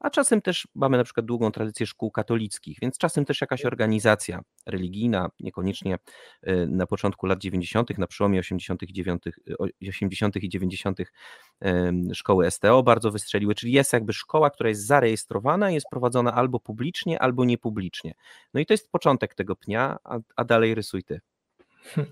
[0.00, 4.40] a czasem też mamy na przykład długą tradycję szkół katolickich, więc czasem też jakaś organizacja
[4.66, 5.98] religijna, niekoniecznie
[6.48, 8.82] y, na początku lat 90., na przełomie 80.
[8.82, 10.36] i 80.
[10.36, 10.98] i 90.
[12.14, 17.22] szkoły STO bardzo wystrzeliły, czyli jest jakby szkoła, która jest zarejestrowana, jest prowadzona albo publicznie,
[17.22, 18.14] albo niepublicznie.
[18.54, 21.20] No i to jest początek tego pnia, a, a dalej rysuj ty.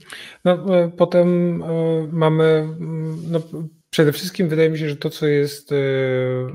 [0.44, 1.66] No, e, potem e,
[2.12, 2.76] mamy
[3.28, 3.40] no,
[3.92, 5.76] Przede wszystkim wydaje mi się, że to, co jest, e,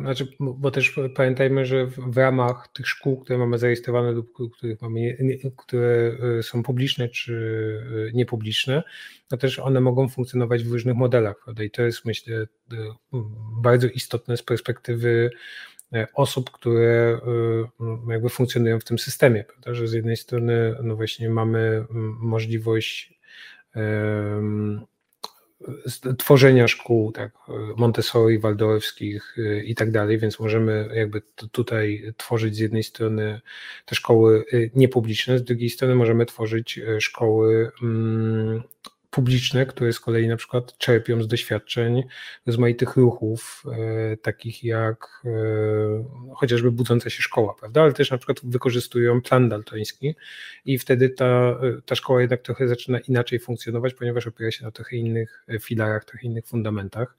[0.02, 5.18] znaczy, bo też pamiętajmy, że w ramach tych szkół, które mamy zarejestrowane lub których mamy,
[5.58, 7.34] które e, są publiczne czy
[8.10, 8.84] e, niepubliczne,
[9.32, 11.64] no też one mogą funkcjonować w różnych modelach, prawda?
[11.64, 12.48] I to jest, myślę,
[13.62, 15.30] bardzo istotne z perspektywy
[16.14, 17.20] osób, które
[18.10, 19.74] jakby funkcjonują w tym systemie, prawda?
[19.74, 21.86] Że z jednej strony, no właśnie mamy
[22.20, 23.20] możliwość
[26.18, 27.32] tworzenia szkół, tak,
[27.78, 33.42] Montessori, Waldorfskich y, i tak dalej, więc możemy jakby tutaj tworzyć z jednej strony
[33.86, 38.64] te szkoły y, niepubliczne, z drugiej strony możemy tworzyć y, szkoły mm,
[39.18, 42.04] publiczne, które z kolei na przykład czerpią z doświadczeń
[42.46, 43.64] rozmaitych ruchów,
[44.12, 45.30] e, takich jak e,
[46.36, 47.82] chociażby budząca się szkoła, prawda?
[47.82, 50.16] Ale też na przykład wykorzystują plan daltoński
[50.66, 54.96] i wtedy ta, ta szkoła jednak trochę zaczyna inaczej funkcjonować, ponieważ opiera się na trochę
[54.96, 57.18] innych filarach, trochę innych fundamentach.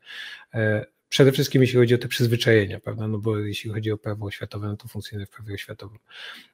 [1.08, 3.08] Przede wszystkim jeśli chodzi o te przyzwyczajenia, prawda?
[3.08, 5.98] No bo jeśli chodzi o prawo oświatowe, no to funkcjonuje w prawie oświatowym.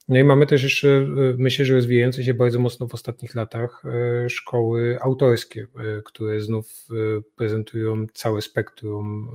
[0.09, 1.07] No i mamy też jeszcze, e,
[1.39, 6.89] myślę, że rozwijające się bardzo mocno w ostatnich latach e, szkoły autorskie, e, które znów
[7.37, 9.31] prezentują całe spektrum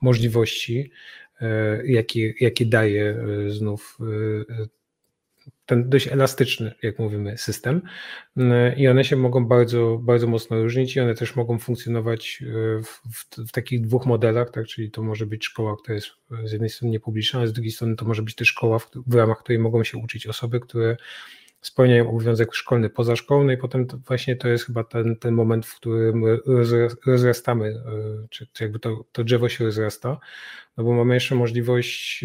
[0.00, 0.90] możliwości,
[1.84, 3.98] jakie, jakie daje znów
[5.72, 7.82] ten dość elastyczny, jak mówimy, system.
[8.36, 12.82] Mm, i one się mogą bardzo, bardzo mocno różnić i one też mogą funkcjonować e,
[12.82, 16.08] w, w, w, takich dwóch modelach, tak, czyli to może być szkoła, która jest
[16.44, 19.14] z jednej strony niepubliczna, a z drugiej strony to może być też szkoła, w, w
[19.14, 20.96] ramach której mogą się uczyć osoby, które
[21.60, 25.34] spełniają obowiązek szkolny poza szkołą, no i potem to właśnie to jest chyba ten, ten
[25.34, 26.24] moment, w którym
[27.06, 30.18] rozrastamy, e, czy, czy jakby to, to drzewo się rozrasta,
[30.76, 32.24] no bo mamy jeszcze możliwość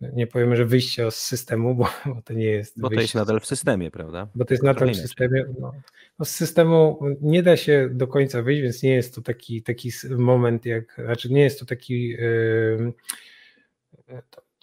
[0.00, 2.80] nie powiemy, że wyjścia z systemu, bo, bo to nie jest.
[2.80, 4.28] Bo to jest nadal w systemie, prawda?
[4.34, 5.44] Bo to jest nadal w systemie.
[5.60, 5.72] No,
[6.18, 9.90] no, z systemu nie da się do końca wyjść, więc nie jest to taki, taki
[10.18, 11.00] moment, jak.
[11.04, 12.08] Znaczy, nie jest to taki.
[12.08, 12.92] Yy,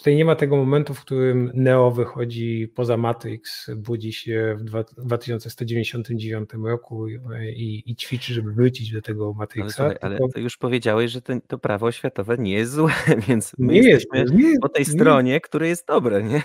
[0.04, 4.64] Tutaj nie ma tego momentu, w którym Neo wychodzi poza Matrix, budzi się w
[5.04, 7.08] 2199 roku
[7.56, 9.84] i, i ćwiczy, żeby wrócić do tego Matrixa.
[9.84, 12.92] Ale, ale to już powiedziałeś, że to, to, prawo oświatowe nie jest złe,
[13.28, 14.92] więc my nie jesteśmy jest, nie, po tej nie.
[14.92, 16.44] stronie, które jest dobre, nie?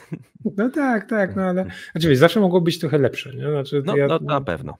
[0.57, 3.51] No tak, tak, no ale oczywiście zawsze mogło być trochę lepsze, nie?
[3.51, 4.75] Znaczy, no, ja, no na pewno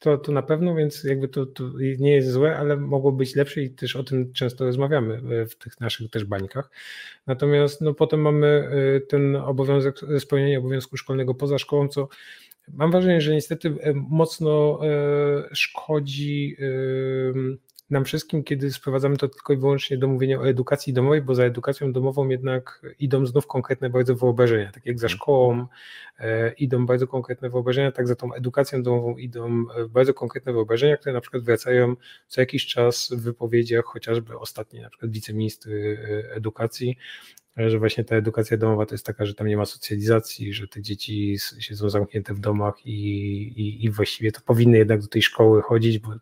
[0.00, 1.64] to, to na pewno, więc jakby to, to,
[1.98, 5.80] nie jest złe, ale mogło być lepsze i też o tym często rozmawiamy w tych
[5.80, 6.70] naszych też bańkach.
[7.26, 12.08] Natomiast no, potem mamy y, ten obowiązek spełnienia obowiązku szkolnego poza szkołą, co
[12.68, 14.80] mam wrażenie, że niestety y, mocno
[15.52, 16.56] szkodzi
[17.90, 21.44] nam wszystkim, kiedy sprowadzamy to tylko i wyłącznie do mówienia o edukacji domowej, bo za
[21.44, 24.72] edukacją domową jednak idą znów konkretne bardzo wyobrażenia.
[24.72, 25.16] Tak jak za mhm.
[25.18, 25.66] szkołą
[26.18, 30.96] e, idą bardzo konkretne wyobrażenia, tak za tą edukacją domową idą e, bardzo konkretne wyobrażenia,
[30.96, 31.96] które na przykład wracają
[32.28, 35.98] co jakiś czas w wypowiedziach chociażby ostatniej na przykład wiceministry
[36.28, 36.96] e, edukacji,
[37.56, 40.82] że właśnie ta edukacja domowa to jest taka, że tam nie ma socjalizacji, że te
[40.82, 42.92] dzieci siedzą zamknięte w domach i,
[43.56, 46.14] i, i właściwie to powinny jednak do tej szkoły chodzić, bo,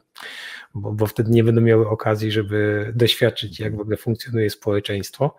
[0.75, 5.37] bo, bo wtedy nie będą miały okazji, żeby doświadczyć, jak w ogóle funkcjonuje społeczeństwo.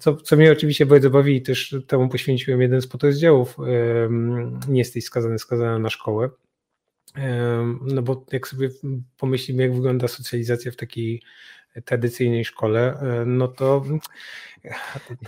[0.00, 3.56] Co, co mnie oczywiście bardzo bawi i też temu poświęciłem jeden z podrozdziałów,
[4.68, 6.30] nie jesteś skazany, skazana na szkołę.
[7.80, 8.68] No bo jak sobie
[9.18, 11.22] pomyślimy, jak wygląda socjalizacja w takiej
[11.84, 13.84] tradycyjnej szkole, no to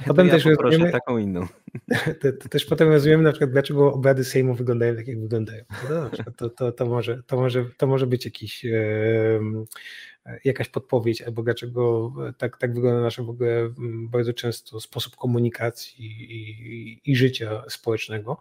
[0.06, 1.46] potem ja też rozumiemy taką inną.
[2.20, 5.64] To, to, też potem rozumiemy na przykład, dlaczego obrady Sejmu wyglądają tak, jak wyglądają.
[5.90, 9.40] No, to, to, to, może, to, może, to może być jakiś, e,
[10.44, 13.72] jakaś podpowiedź, albo dlaczego tak, tak wygląda nasz w ogóle
[14.10, 18.38] bardzo często sposób komunikacji i, i, i życia społecznego.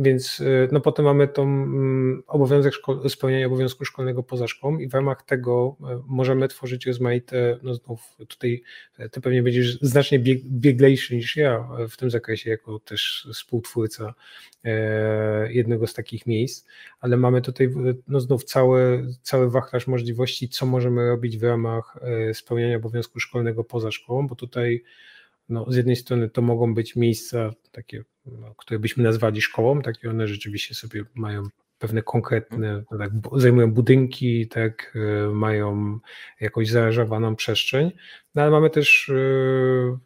[0.00, 2.74] Więc y, no potem mamy tą mm, obowiązek
[3.08, 8.16] spełniania obowiązku szkolnego poza szkołą i w ramach tego e, możemy tworzyć rozmaite, no znów
[8.28, 8.62] tutaj
[8.98, 14.14] e, ty pewnie będziesz znacznie bieg- bieglejszy niż ja w tym zakresie, jako też współtwórca
[14.64, 16.66] e, jednego z takich miejsc,
[17.00, 17.70] ale mamy tutaj
[18.08, 21.96] no znów cały, cały wachlarz możliwości, co możemy robić w ramach
[22.32, 24.82] spełniania obowiązku szkolnego poza szkołą, bo tutaj
[25.48, 30.10] no, z jednej strony to mogą być miejsca takie, no, które byśmy nazwali szkołą, takie
[30.10, 31.42] one rzeczywiście sobie mają
[31.78, 35.98] pewne konkretne, no tak, zajmują budynki, tak, e, mają
[36.40, 37.92] jakąś zaaranżowaną przestrzeń,
[38.34, 39.98] no ale mamy też e,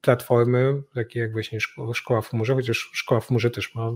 [0.00, 1.58] platformy, takie jak właśnie
[1.94, 3.92] szkoła w chmurze, chociaż szkoła w chmurze też ma,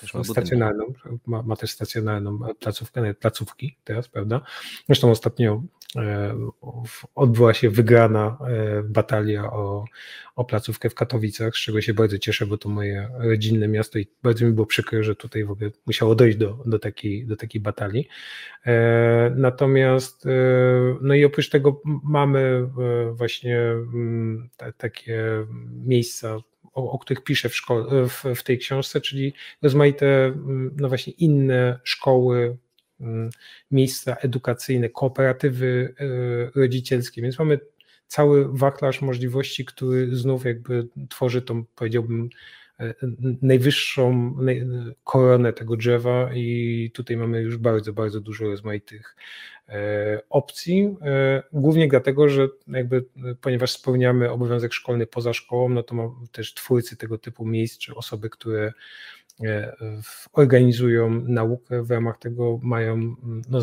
[0.00, 0.92] też ma stacjonarną,
[1.26, 4.40] ma, ma, też stacjonarną placówkę, placówki teraz, prawda?
[4.86, 5.62] Zresztą ostatnio
[5.96, 6.34] E,
[7.14, 9.84] odbyła się wygrana e, batalia o,
[10.36, 14.06] o placówkę w Katowicach, z czego się bardzo cieszę, bo to moje rodzinne miasto i
[14.22, 17.60] bardzo mi było przykro, że tutaj w ogóle musiało dojść do, do, takiej, do takiej
[17.60, 18.08] batalii.
[19.36, 20.24] Natomiast,
[21.00, 22.68] no i oprócz tego mamy
[23.12, 25.46] właśnie mm, takie
[25.86, 26.36] miejsca,
[26.72, 31.12] o, o których piszę w, szkole, w, w tej książce, czyli rozmaite, mm, no właśnie
[31.12, 32.56] inne szkoły,
[33.00, 33.30] mm,
[33.70, 37.58] miejsca edukacyjne, kooperatywy e, rodzicielskie, więc mamy
[38.06, 42.28] cały wachlarz możliwości, który znów jakby tworzy tą, powiedziałbym,
[42.80, 42.94] e,
[43.42, 44.36] najwyższą
[45.04, 49.16] koronę tego drzewa i tutaj mamy już bardzo, bardzo dużo rozmaitych
[49.68, 53.04] E, opcji, e, głównie dlatego, że jakby,
[53.40, 57.94] ponieważ spełniamy obowiązek szkolny poza szkołą, no to ma też twórcy tego typu miejsc, czy
[57.94, 58.72] osoby, które
[60.32, 63.16] organizują naukę w ramach tego mają
[63.48, 63.60] no,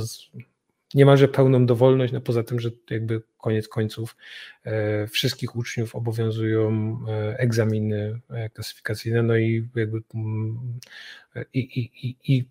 [0.93, 4.15] niemalże pełną dowolność, no poza tym, że jakby koniec końców
[4.63, 10.79] e, wszystkich uczniów obowiązują e, egzaminy e, klasyfikacyjne, no i jakby mm,
[11.53, 12.45] i, i, i, i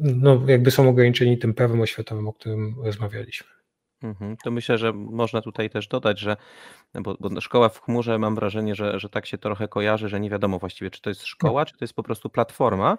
[0.00, 3.59] no jakby są ograniczeni tym prawem oświatowym, o którym rozmawialiśmy.
[4.02, 4.36] Mhm.
[4.44, 6.36] To myślę, że można tutaj też dodać, że
[6.94, 10.30] bo, bo szkoła w chmurze mam wrażenie, że, że tak się trochę kojarzy, że nie
[10.30, 12.98] wiadomo właściwie, czy to jest szkoła, czy to jest po prostu platforma.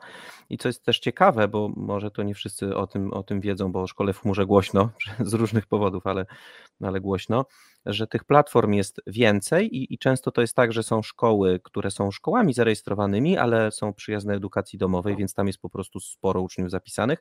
[0.50, 3.72] I co jest też ciekawe, bo może to nie wszyscy o tym, o tym wiedzą,
[3.72, 6.26] bo o szkole w chmurze głośno z różnych powodów, ale,
[6.82, 7.46] ale głośno,
[7.86, 11.92] że tych platform jest więcej i, i często to jest tak, że są szkoły, które
[11.92, 16.72] są szkołami zarejestrowanymi, ale są przyjazne edukacji domowej, więc tam jest po prostu sporo uczniów
[16.72, 17.20] zapisanych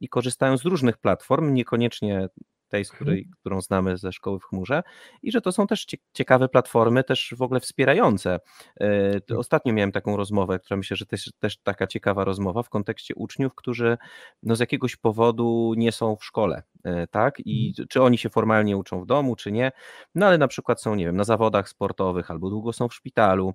[0.00, 2.28] i korzystają z różnych platform, niekoniecznie
[2.72, 2.96] tej, z mhm.
[2.96, 4.82] której, którą znamy ze szkoły w chmurze
[5.22, 8.40] i że to są też ciekawe platformy, też w ogóle wspierające.
[8.80, 9.38] E, tak.
[9.38, 13.54] Ostatnio miałem taką rozmowę, która myślę, że też, też taka ciekawa rozmowa w kontekście uczniów,
[13.54, 13.98] którzy
[14.42, 16.62] no z jakiegoś powodu nie są w szkole,
[17.10, 17.34] tak?
[17.44, 17.88] I mhm.
[17.88, 19.72] czy oni się formalnie uczą w domu, czy nie,
[20.14, 23.54] no ale na przykład są, nie wiem, na zawodach sportowych albo długo są w szpitalu,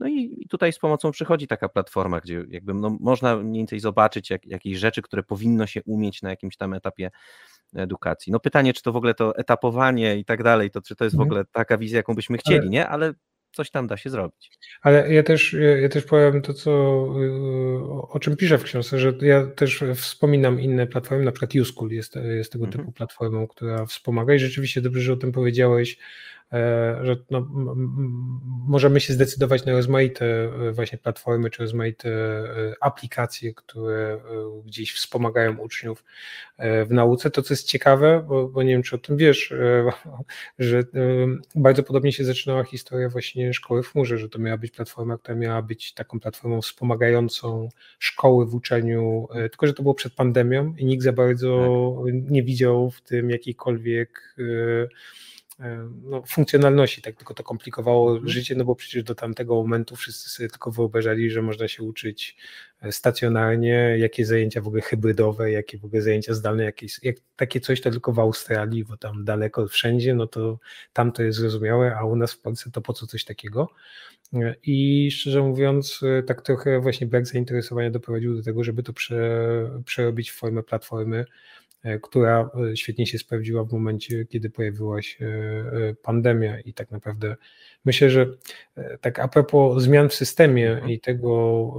[0.00, 4.30] no i tutaj z pomocą przychodzi taka platforma, gdzie jakby no, można mniej więcej zobaczyć
[4.30, 7.10] jak, jakieś rzeczy, które powinno się umieć na jakimś tam etapie
[7.74, 8.32] edukacji.
[8.32, 11.16] No pytanie, czy to w ogóle to etapowanie i tak dalej, to czy to jest
[11.16, 11.28] w mhm.
[11.28, 12.88] ogóle taka wizja, jaką byśmy chcieli, nie?
[12.88, 13.14] Ale
[13.56, 14.50] coś tam da się zrobić.
[14.82, 16.72] Ale ja też, ja też powiem to, co,
[18.08, 22.16] o czym piszę w książce, że ja też wspominam inne platformy, na przykład YouSchool jest,
[22.16, 22.82] jest tego mhm.
[22.82, 25.98] typu platformą, która wspomaga i rzeczywiście dobrze, że o tym powiedziałeś,
[27.02, 27.46] że no,
[28.68, 34.20] możemy się zdecydować na rozmaite e, właśnie platformy czy rozmaite e, aplikacje, które
[34.64, 36.04] gdzieś wspomagają uczniów
[36.58, 37.30] w nauce.
[37.30, 39.54] To, co jest ciekawe, bo, bo nie wiem, czy o tym wiesz,
[40.58, 40.82] że
[41.54, 45.38] bardzo podobnie się zaczynała historia właśnie szkoły w chmurze, że to miała być platforma, która
[45.38, 50.84] miała być taką platformą wspomagającą szkoły w uczeniu, tylko że to było przed pandemią i
[50.84, 52.30] nikt za bardzo tak.
[52.30, 54.88] nie widział w tym jakiejkolwiek E,
[56.02, 58.28] no, funkcjonalności, tak tylko to komplikowało mhm.
[58.28, 62.36] życie, no bo przecież do tamtego momentu wszyscy sobie tylko wyobrażali, że można się uczyć
[62.82, 67.60] e, stacjonarnie, jakie zajęcia w ogóle hybrydowe, jakie w ogóle zajęcia zdalne, jakieś, jak, takie
[67.60, 70.58] coś to tylko w Australii, bo tam daleko wszędzie, no to
[70.92, 73.68] tam to jest zrozumiałe, a u nas w Polsce to po co coś takiego.
[74.34, 79.70] E, I szczerze mówiąc, tak trochę właśnie brak zainteresowania doprowadził do tego, żeby to prze,
[79.84, 81.24] przerobić w formę platformy,
[81.65, 81.65] E,
[82.02, 87.36] która e, świetnie się sprawdziła w momencie, kiedy pojawiła się e, pandemia i tak naprawdę
[87.84, 88.26] myślę, że
[89.00, 90.90] tak a propos zmian w systemie mhm.
[90.90, 91.74] i tego,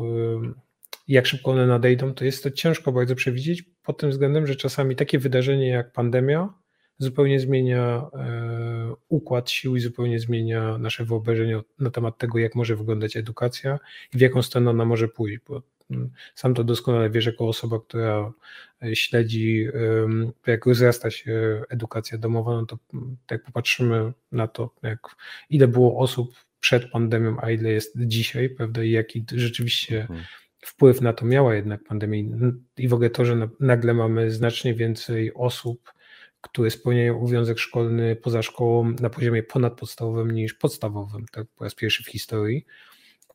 [1.07, 4.95] jak szybko one nadejdą, to jest to ciężko bardzo przewidzieć pod tym względem, że czasami
[4.95, 6.53] takie wydarzenie jak pandemia
[6.97, 8.09] zupełnie zmienia
[9.09, 13.79] układ sił i zupełnie zmienia nasze wyobrażenie na temat tego, jak może wyglądać edukacja
[14.13, 15.61] i w jaką stronę ona może pójść, bo
[16.35, 18.33] sam to doskonale wiesz, jako osoba, która
[18.83, 19.67] e, śledzi,
[20.47, 22.77] jak rozrasta się edukacja domowa, no to
[23.31, 24.99] jak popatrzymy na to, jak,
[25.49, 30.23] ile było osób przed pandemią, a ile jest dzisiaj, prawda, i jaki rzeczywiście mhm.
[30.61, 32.23] wpływ na to miała jednak pandemia
[32.77, 35.93] i w ogóle to, że nagle mamy znacznie więcej osób,
[36.41, 42.03] które spełniają obowiązek szkolny poza szkołą na poziomie ponadpodstawowym niż podstawowym, tak po raz pierwszy
[42.03, 42.65] w historii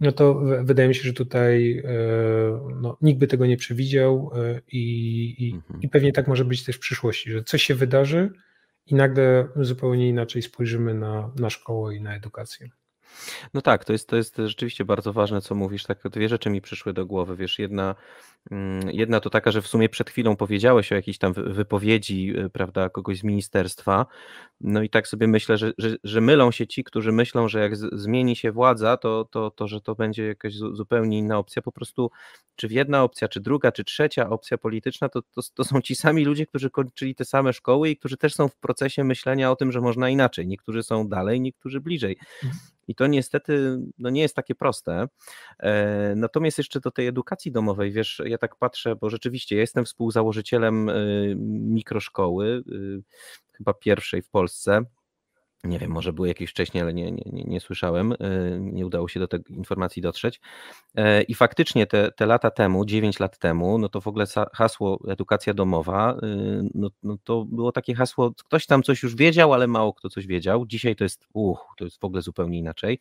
[0.02, 1.92] no to wydaje mi się, że tutaj e,
[2.80, 5.80] no, nikt by tego nie przewidział e, i, i, mhm.
[5.82, 8.30] i pewnie tak może być też w przyszłości, że coś się wydarzy
[8.86, 12.68] i nagle zupełnie inaczej spojrzymy na, na szkołę i na edukację.
[13.54, 15.84] No tak, to jest, to jest rzeczywiście bardzo ważne, co mówisz.
[15.84, 17.36] Tak, dwie rzeczy mi przyszły do głowy.
[17.36, 17.94] Wiesz, jedna,
[18.50, 22.50] mm, jedna to taka, że w sumie przed chwilą powiedziałeś o jakiejś tam wypowiedzi, y,
[22.50, 24.06] prawda, kogoś z ministerstwa.
[24.60, 27.76] No i tak sobie myślę, że, że, że mylą się ci, którzy myślą, że jak
[27.76, 31.62] zmieni się władza, to, to, to że to będzie jakaś zupełnie inna opcja.
[31.62, 32.10] Po prostu,
[32.56, 36.24] czy jedna opcja, czy druga, czy trzecia opcja polityczna, to, to, to są ci sami
[36.24, 39.72] ludzie, którzy kończyli te same szkoły i którzy też są w procesie myślenia o tym,
[39.72, 40.46] że można inaczej.
[40.46, 42.16] Niektórzy są dalej, niektórzy bliżej.
[42.88, 45.08] I to niestety no nie jest takie proste.
[45.58, 49.84] E, natomiast jeszcze do tej edukacji domowej, wiesz, ja tak patrzę, bo rzeczywiście ja jestem
[49.84, 53.02] współzałożycielem y, mikroszkoły, y,
[53.52, 54.84] chyba pierwszej w Polsce
[55.64, 58.16] nie wiem, może były jakieś wcześniej, ale nie, nie, nie, słyszałem, e,
[58.60, 60.40] nie udało się do tej informacji dotrzeć.
[60.94, 65.00] E, I faktycznie te, te lata temu, 9 lat temu, no to w ogóle hasło
[65.08, 66.16] edukacja domowa, e,
[66.74, 70.26] no, no to było takie hasło, ktoś tam coś już wiedział, ale mało kto coś
[70.26, 70.66] wiedział.
[70.66, 73.00] Dzisiaj to jest, uch, to jest w ogóle zupełnie inaczej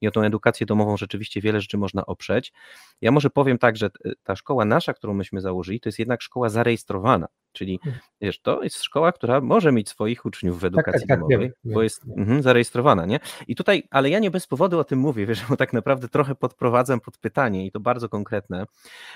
[0.00, 2.52] i o tą edukację domową rzeczywiście wiele rzeczy można oprzeć.
[3.00, 3.90] Ja może powiem tak, że
[4.22, 8.00] ta szkoła nasza, którą myśmy założyli, to jest jednak szkoła zarejestrowana, czyli hmm.
[8.20, 11.48] wiesz, to jest szkoła, która może mieć swoich uczniów w tak, edukacji tak, tak, domowej,
[11.48, 12.42] tak, bo jest wiem.
[12.42, 13.20] zarejestrowana, nie?
[13.48, 16.34] I tutaj, ale ja nie bez powodu o tym mówię, wiesz, bo tak naprawdę trochę
[16.34, 18.64] podprowadzam pod pytanie i to bardzo konkretne,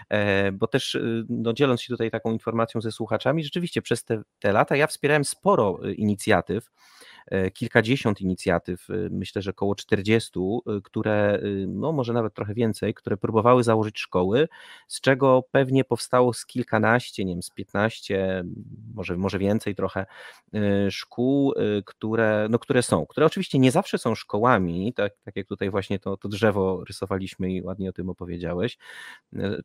[0.09, 4.23] e, bo też y, no, dzieląc się tutaj taką informacją ze słuchaczami, rzeczywiście przez te,
[4.39, 6.71] te lata ja wspierałem sporo y, inicjatyw,
[7.53, 13.17] kilkadziesiąt inicjatyw, e, myślę, że około 40, e, które, no może nawet trochę więcej, które
[13.17, 14.49] próbowały założyć szkoły,
[14.89, 18.45] z czego pewnie powstało z kilkanaście, nie wiem, z 15,
[18.95, 20.07] może, może więcej trochę
[20.91, 21.55] szkół,
[21.85, 25.99] które, no, które są, które oczywiście nie zawsze są szkołami, tak, tak jak tutaj właśnie
[25.99, 28.79] to, to drzewo rysowaliśmy i ładnie o tym opowiedziałeś.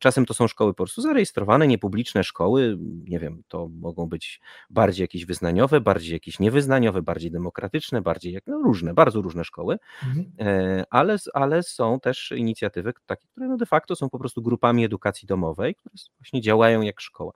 [0.00, 4.40] Czasem to są szkoły po prostu zarejestrowane, niepubliczne szkoły, nie wiem, to mogą być
[4.70, 9.44] bardziej jakieś wyznaniowe, bardziej jakieś niewyznaniowe, bardziej demokratyczne, demokratyczne, bardziej jak no, różne, bardzo różne
[9.44, 10.32] szkoły, mhm.
[10.40, 14.84] E, ale, ale są też inicjatywy takie, które no de facto są po prostu grupami
[14.84, 17.32] edukacji domowej, które właśnie działają jak szkoła.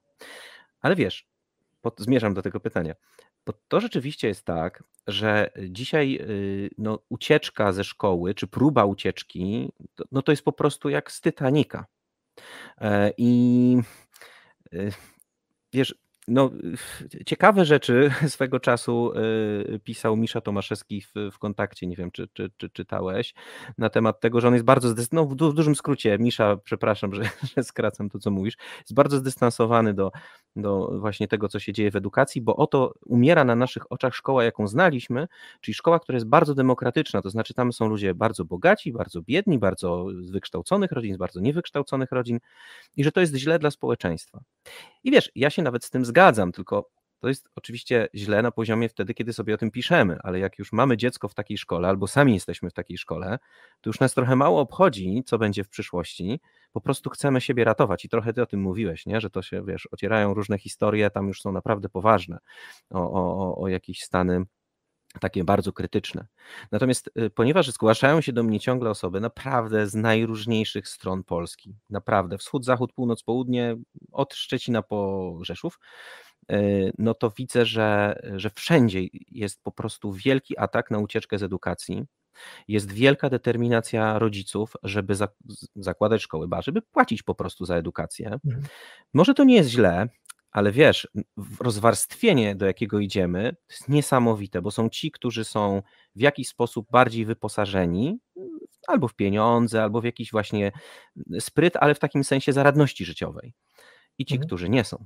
[0.80, 1.26] Ale wiesz,
[1.82, 2.94] pod, zmierzam do tego pytania.
[3.46, 9.72] Bo to rzeczywiście jest tak, że dzisiaj y, no, ucieczka ze szkoły, czy próba ucieczki,
[9.94, 11.86] to, no to jest po prostu jak z Titanica.
[12.80, 13.76] E, I
[14.72, 14.92] y,
[15.72, 15.94] wiesz,
[16.32, 16.50] no,
[17.26, 19.12] ciekawe rzeczy swego czasu
[19.74, 23.34] y, pisał Misza Tomaszewski w, w kontakcie, nie wiem czy, czy, czy czytałeś,
[23.78, 27.22] na temat tego, że on jest bardzo, no w, w dużym skrócie, Misza, przepraszam, że,
[27.56, 30.12] że skracam to, co mówisz, jest bardzo zdystansowany do,
[30.56, 34.44] do właśnie tego, co się dzieje w edukacji, bo oto umiera na naszych oczach szkoła,
[34.44, 35.28] jaką znaliśmy,
[35.60, 39.58] czyli szkoła, która jest bardzo demokratyczna, to znaczy tam są ludzie bardzo bogaci, bardzo biedni,
[39.58, 42.38] bardzo z wykształconych rodzin, z bardzo niewykształconych rodzin
[42.96, 44.40] i że to jest źle dla społeczeństwa.
[45.04, 46.21] I wiesz, ja się nawet z tym zgadzam,
[46.52, 46.90] tylko
[47.22, 50.72] to jest oczywiście źle na poziomie wtedy, kiedy sobie o tym piszemy, ale jak już
[50.72, 53.38] mamy dziecko w takiej szkole, albo sami jesteśmy w takiej szkole,
[53.80, 56.40] to już nas trochę mało obchodzi, co będzie w przyszłości.
[56.72, 59.20] Po prostu chcemy siebie ratować i trochę ty o tym mówiłeś, nie?
[59.20, 62.38] że to się, wiesz, ocierają różne historie, tam już są naprawdę poważne
[62.90, 64.44] o, o, o jakieś stany
[65.20, 66.26] takie bardzo krytyczne.
[66.72, 72.38] Natomiast y, ponieważ zgłaszają się do mnie ciągle osoby naprawdę z najróżniejszych stron Polski, naprawdę
[72.38, 73.76] wschód, zachód, północ, południe,
[74.12, 75.78] od Szczecina po Rzeszów,
[76.52, 79.00] y, no to widzę, że, że wszędzie
[79.30, 82.04] jest po prostu wielki atak na ucieczkę z edukacji.
[82.68, 85.14] Jest wielka determinacja rodziców, żeby
[85.76, 88.38] zakładać szkoły, ba, żeby płacić po prostu za edukację.
[88.44, 88.64] Mhm.
[89.14, 90.08] Może to nie jest źle,
[90.52, 91.08] ale wiesz,
[91.60, 95.82] rozwarstwienie, do jakiego idziemy, to jest niesamowite, bo są ci, którzy są
[96.16, 98.18] w jakiś sposób bardziej wyposażeni,
[98.86, 100.72] albo w pieniądze, albo w jakiś właśnie
[101.40, 103.54] spryt, ale w takim sensie zaradności życiowej.
[104.18, 104.46] I ci, mhm.
[104.46, 105.04] którzy nie są.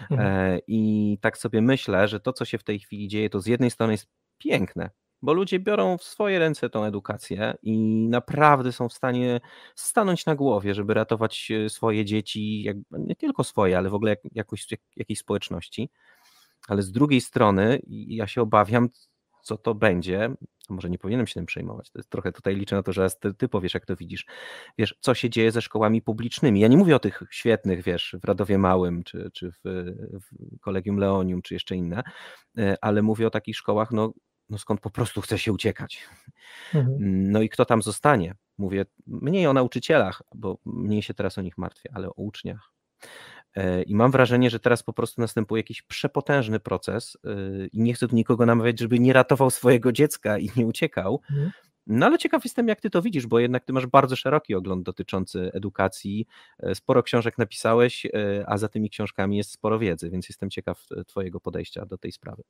[0.00, 0.20] Mhm.
[0.20, 3.46] E, I tak sobie myślę, że to, co się w tej chwili dzieje, to z
[3.46, 4.06] jednej strony jest
[4.38, 4.90] piękne,
[5.22, 9.40] bo ludzie biorą w swoje ręce tą edukację i naprawdę są w stanie
[9.74, 14.10] stanąć na głowie, żeby ratować e, swoje dzieci, jak, nie tylko swoje, ale w ogóle
[14.10, 15.90] jak, jakoś, jak, jakiejś społeczności.
[16.68, 18.88] Ale z drugiej strony ja się obawiam,
[19.42, 20.30] co to będzie.
[20.68, 21.90] Może nie powinienem się tym przejmować.
[21.90, 24.26] To jest trochę tutaj liczę na to, że ty, ty powiesz, jak to widzisz.
[24.78, 26.60] Wiesz, co się dzieje ze szkołami publicznymi.
[26.60, 29.58] Ja nie mówię o tych świetnych, wiesz, w Radowie Małym, czy, czy w,
[30.12, 32.02] w Kolegium Leonium, czy jeszcze inne,
[32.58, 34.12] e, ale mówię o takich szkołach, no,
[34.52, 36.08] no skąd po prostu chce się uciekać.
[36.74, 36.96] Mhm.
[37.32, 38.34] No i kto tam zostanie?
[38.58, 42.72] Mówię mniej o nauczycielach, bo mniej się teraz o nich martwię, ale o uczniach.
[43.56, 47.28] E, I mam wrażenie, że teraz po prostu następuje jakiś przepotężny proces e,
[47.66, 51.20] i nie chcę tu nikogo namawiać, żeby nie ratował swojego dziecka i nie uciekał.
[51.30, 51.50] Mhm.
[51.86, 54.82] No ale ciekaw jestem, jak ty to widzisz, bo jednak ty masz bardzo szeroki ogląd
[54.82, 56.26] dotyczący edukacji.
[56.58, 58.06] E, sporo książek napisałeś,
[58.46, 62.42] a za tymi książkami jest sporo wiedzy, więc jestem ciekaw twojego podejścia do tej sprawy.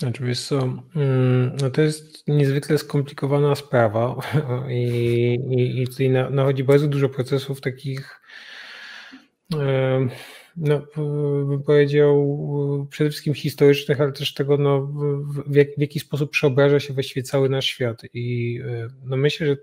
[0.00, 0.58] Znaczy, wiesz co,
[0.96, 4.16] mm, no to jest niezwykle skomplikowana sprawa
[4.68, 8.20] i, i, i tutaj nachodzi bardzo dużo procesów takich,
[10.56, 10.82] no,
[11.46, 12.38] bym powiedział,
[12.90, 14.82] przede wszystkim historycznych, ale też tego, no,
[15.46, 18.02] w, jak, w jaki sposób przeobraża się właściwie cały nasz świat.
[18.14, 18.60] I
[19.04, 19.56] no, myślę, że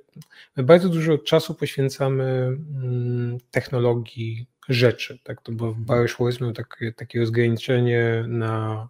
[0.57, 6.09] my bardzo dużo czasu poświęcamy mm, technologii rzeczy, tak, to bo Bauer
[6.41, 8.87] miał takie, takie rozgraniczenie na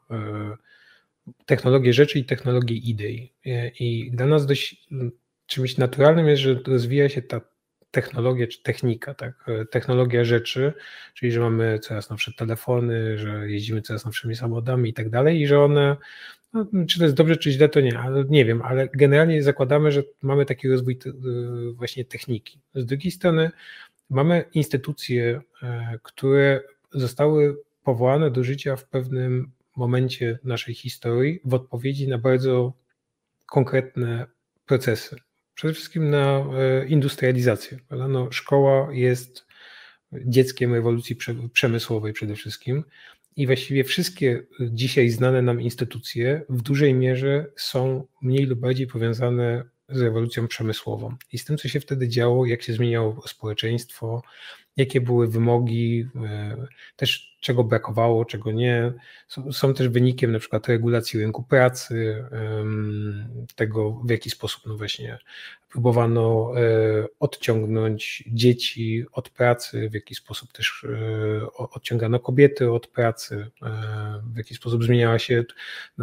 [1.45, 3.33] technologię rzeczy i technologię idei.
[3.79, 4.87] I dla nas dość
[5.45, 7.41] czymś naturalnym jest, że rozwija się ta
[7.91, 9.45] technologia czy technika, tak?
[9.71, 10.73] technologia rzeczy,
[11.13, 15.47] czyli że mamy coraz nowsze telefony, że jeździmy coraz nowszymi samochodami i tak dalej i
[15.47, 15.97] że one,
[16.53, 19.91] no, czy to jest dobrze, czy źle, to nie, ale nie wiem, ale generalnie zakładamy,
[19.91, 20.99] że mamy taki rozwój
[21.73, 22.59] właśnie techniki.
[22.75, 23.51] Z drugiej strony
[24.09, 26.61] mamy instytucje, e, które
[26.91, 32.73] zostały powołane do życia w pewnym momencie naszej historii w odpowiedzi na bardzo
[33.45, 34.27] konkretne
[34.65, 35.15] procesy.
[35.53, 37.79] Przede wszystkim na e, industrializację.
[38.09, 39.45] No, szkoła jest
[40.13, 41.15] dzieckiem rewolucji
[41.53, 42.83] przemysłowej przede wszystkim
[43.35, 49.63] i właściwie wszystkie dzisiaj znane nam instytucje w dużej mierze są mniej lub bardziej powiązane
[49.89, 54.21] z rewolucją przemysłową i z tym, co się wtedy działo, jak się zmieniało społeczeństwo,
[54.77, 58.93] jakie były wymogi, e, też czego brakowało, czego nie.
[59.51, 62.25] Są, też wynikiem na przykład regulacji rynku pracy,
[63.55, 65.17] tego w jaki sposób no właśnie
[65.69, 66.61] próbowano e,
[67.19, 73.47] odciągnąć dzieci od pracy, w jaki sposób też e, odciągano kobiety od pracy,
[74.33, 75.43] w jaki sposób zmieniała się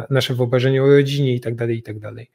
[0.09, 2.31] nasze wyobrażenie o rodzinie i tak dalej, i tak dalej.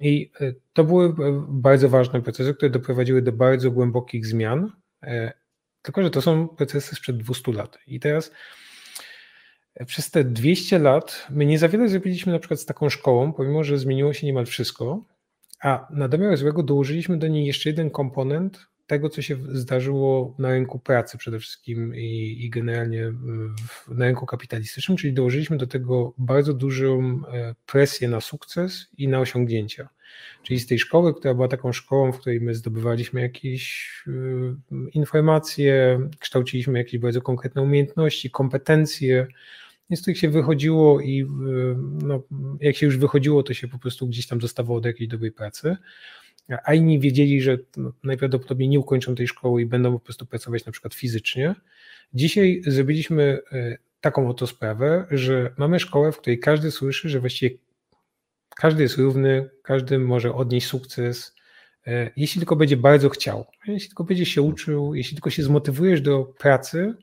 [0.00, 0.30] I
[0.72, 1.14] to były
[1.48, 4.72] bardzo ważne procesy, które doprowadziły do bardzo głębokich zmian,
[5.82, 7.78] tylko, że to są procesy sprzed 200 lat.
[7.86, 8.32] I teraz
[9.74, 13.32] e, przez te 200 lat my nie za wiele zrobiliśmy na przykład z taką szkołą,
[13.32, 15.04] pomimo że zmieniło się niemal wszystko,
[15.62, 20.48] a na domiar złego dołożyliśmy do niej jeszcze jeden komponent tego, co się zdarzyło na
[20.48, 23.12] rynku pracy przede wszystkim i, i generalnie
[23.68, 29.08] w, na rynku kapitalistycznym, czyli dołożyliśmy do tego bardzo dużą e, presję na sukces i
[29.08, 29.88] na osiągnięcia.
[30.42, 34.12] Czyli z tej szkoły, która była taką szkołą, w której my zdobywaliśmy jakieś y,
[34.92, 39.26] informacje, kształciliśmy jakieś bardzo konkretne umiejętności, kompetencje,
[39.90, 41.26] z których się wychodziło i y,
[42.02, 42.22] no,
[42.60, 45.76] jak się już wychodziło, to się po prostu gdzieś tam dostawało do jakiejś dobrej pracy.
[46.64, 50.64] A inni wiedzieli, że no, najprawdopodobniej nie ukończą tej szkoły i będą po prostu pracować
[50.66, 51.54] na przykład fizycznie.
[52.14, 57.56] Dzisiaj zrobiliśmy y, taką oto sprawę, że mamy szkołę, w której każdy słyszy, że właściwie
[58.56, 61.34] każdy jest równy, każdy może odnieść sukces,
[61.86, 66.00] e, jeśli tylko będzie bardzo chciał, jeśli tylko będzie się uczył, jeśli tylko się zmotywujesz
[66.00, 66.94] do pracy,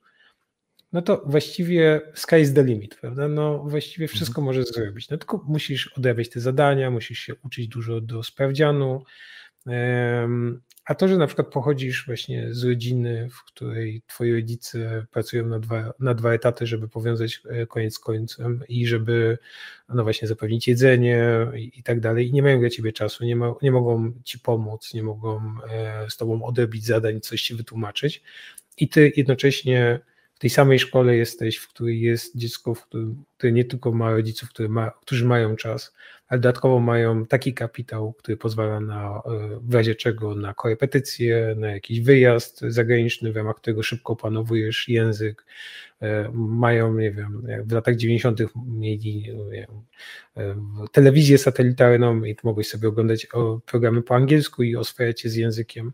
[0.92, 3.28] no to właściwie sky is the limit, prawda?
[3.28, 4.16] No właściwie mhm.
[4.16, 5.10] wszystko możesz zrobić.
[5.10, 9.04] No tylko musisz odrabiać te zadania, musisz się uczyć dużo do sprawdzianu,
[10.86, 15.60] a to, że na przykład pochodzisz właśnie z rodziny, w której twoi rodzice pracują na
[15.60, 19.38] dwa, na dwa etaty, żeby powiązać e, koniec z końcem i żeby
[19.90, 23.36] no właśnie zapewnić jedzenie i, i tak dalej, i nie mają dla ciebie czasu, nie,
[23.36, 28.24] ma, nie mogą ci pomóc, nie mogą e, z tobą odebić zadań, coś ci wytłumaczyć,
[28.78, 30.00] i ty jednocześnie
[30.38, 34.12] w tej samej szkole jesteś, w której jest dziecko, w którym, które nie tylko ma
[34.12, 35.94] rodziców, które ma, którzy mają czas,
[36.28, 41.72] ale dodatkowo mają taki kapitał, który pozwala na e, w razie czego na korepetycje, na
[41.72, 45.46] jakiś wyjazd zagraniczny, w ramach którego szybko opanowujesz język.
[46.02, 48.40] E, mają, nie wiem, w latach 90.
[48.68, 49.68] mieli wiem,
[50.38, 50.56] e,
[50.92, 53.28] telewizję satelitarną i mogłeś sobie oglądać
[53.66, 55.92] programy po angielsku i oswajać się z językiem.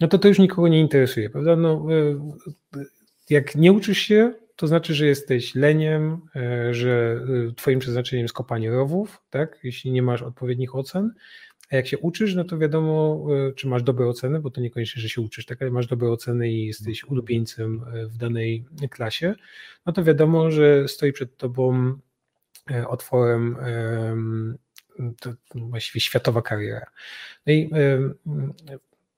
[0.00, 1.56] No to to już nikogo nie interesuje, prawda?
[1.56, 1.86] No,
[3.30, 7.20] jak nie uczysz się, to znaczy, że jesteś leniem, e, że
[7.50, 9.58] e, twoim przeznaczeniem jest kopanie rowów, tak?
[9.62, 11.14] jeśli nie masz odpowiednich ocen.
[11.70, 15.02] A jak się uczysz, no to wiadomo, e, czy masz dobre oceny, bo to niekoniecznie,
[15.02, 19.34] że się uczysz, tak, ale masz dobre oceny i jesteś ulubieńcem w danej klasie,
[19.86, 21.94] no to wiadomo, że stoi przed tobą
[22.88, 23.56] otworem
[25.20, 26.86] to właściwie światowa kariera.
[27.46, 27.70] No i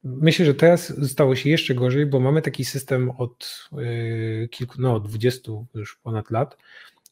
[0.07, 5.01] Myślę, że teraz stało się jeszcze gorzej, bo mamy taki system od y, kilku, no
[5.01, 6.57] 20 już ponad lat,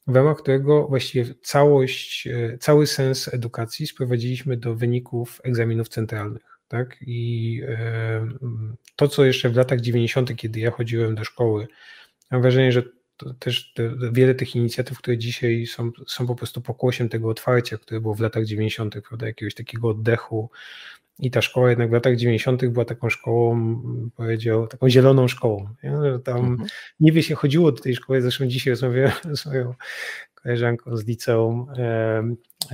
[0.07, 6.43] w ramach którego właściwie całość, y, cały sens edukacji sprowadziliśmy do wyników egzaminów centralnych.
[6.69, 6.97] Tak?
[7.01, 11.67] I y, to, co jeszcze w latach 90., kiedy ja chodziłem do szkoły,
[12.31, 12.83] mam wrażenie, że
[13.39, 18.01] też te, wiele tych inicjatyw, które dzisiaj są, są po prostu pokłosiem tego otwarcia, które
[18.01, 20.51] było w latach 90., prawda, jakiegoś takiego oddechu,
[21.19, 22.67] i ta szkoła jednak w latach 90.
[22.67, 23.81] była taką szkołą,
[24.17, 25.69] powiedział, taką zieloną szkołą.
[25.83, 25.93] Nie?
[26.25, 26.69] Tam mhm.
[27.01, 29.75] niby się chodziło do tej szkoły, zresztą dzisiaj rozmawiałem z moją
[30.35, 31.67] koleżanką z liceum,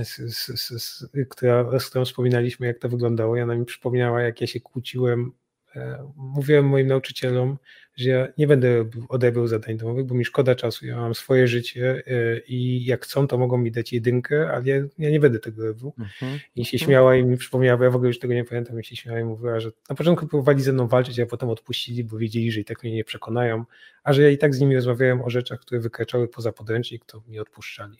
[0.03, 3.37] z, z, z, która, z którą wspominaliśmy, jak to wyglądało.
[3.37, 5.31] I ona mi przypomniała, jak ja się kłóciłem.
[5.75, 7.57] E, mówiłem moim nauczycielom,
[7.95, 12.03] że ja nie będę odebrał zadań domowych, bo mi szkoda czasu, ja mam swoje życie
[12.07, 15.65] e, i jak chcą, to mogą mi dać jedynkę, ale ja, ja nie będę tego
[15.65, 15.93] robił.
[15.99, 16.39] Mhm.
[16.55, 18.83] I się śmiała i mi przypomniała, bo ja w ogóle już tego nie pamiętam, i
[18.83, 22.17] się śmiała i mówiła, że na początku próbowali ze mną walczyć, a potem odpuścili, bo
[22.17, 23.65] wiedzieli, że i tak mnie nie przekonają,
[24.03, 27.23] a że ja i tak z nimi rozmawiałem o rzeczach, które wykraczały poza podręcznik, to
[27.27, 27.97] mi odpuszczali.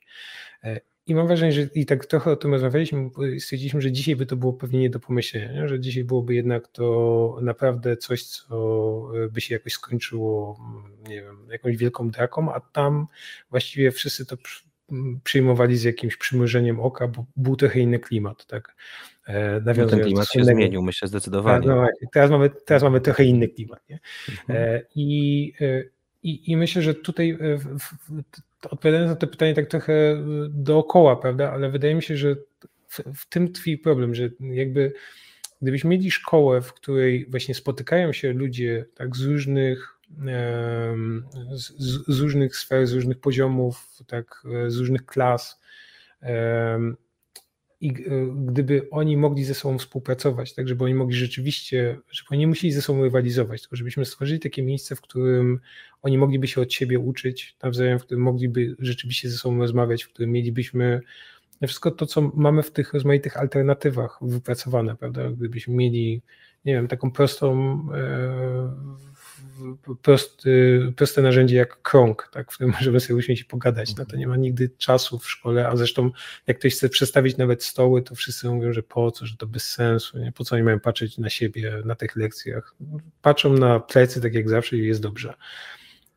[1.07, 4.25] E, i mam wrażenie, że i tak trochę o tym rozmawialiśmy, stwierdziliśmy, że dzisiaj by
[4.25, 9.41] to było pewnie nie do pomyślenia, że dzisiaj byłoby jednak to naprawdę coś, co by
[9.41, 10.59] się jakoś skończyło,
[11.07, 13.07] nie wiem, jakąś wielką draką, a tam
[13.49, 14.37] właściwie wszyscy to
[15.23, 18.75] przyjmowali z jakimś przymrużeniem oka, bo był trochę inny klimat, tak.
[19.27, 20.57] E, no ten klimat się innego.
[20.57, 21.67] zmienił, myślę, zdecydowanie.
[21.67, 23.89] Tak, no, teraz, mamy, teraz mamy trochę inny klimat.
[23.89, 23.99] Nie?
[24.29, 24.59] Mhm.
[24.59, 25.83] E, I, e,
[26.23, 27.93] i, I myślę, że tutaj w, w,
[28.71, 29.93] odpowiadając na to pytanie tak trochę
[30.49, 32.35] dookoła, prawda, ale wydaje mi się, że
[32.87, 34.93] w, w tym tkwi problem, że jakby
[35.61, 39.97] gdybyśmy mieli szkołę, w której właśnie spotykają się ludzie tak z różnych
[41.51, 41.73] z,
[42.07, 45.61] z, różnych sfer, z różnych poziomów, tak, z różnych klas.
[47.81, 47.93] I e,
[48.45, 52.73] gdyby oni mogli ze sobą współpracować, tak żeby oni mogli rzeczywiście, żeby oni nie musieli
[52.73, 55.59] ze sobą rywalizować, tylko żebyśmy stworzyli takie miejsce, w którym
[56.01, 60.09] oni mogliby się od siebie uczyć nawzajem, w którym mogliby rzeczywiście ze sobą rozmawiać, w
[60.09, 61.01] którym mielibyśmy
[61.67, 65.31] wszystko to, co mamy w tych rozmaitych alternatywach wypracowane, prawda?
[65.31, 66.21] Gdybyśmy mieli,
[66.65, 67.53] nie wiem, taką prostą
[67.93, 68.70] e,
[70.01, 73.95] prosty, proste narzędzie jak krąg, tak, w którym możemy sobie usiąść i pogadać.
[73.95, 76.11] No to nie ma nigdy czasu w szkole, a zresztą
[76.47, 79.69] jak ktoś chce przestawić nawet stoły, to wszyscy mówią, że po co, że to bez
[79.69, 80.31] sensu, nie?
[80.31, 82.75] po co oni mają patrzeć na siebie na tych lekcjach.
[83.21, 85.33] Patrzą na plecy tak jak zawsze i jest dobrze.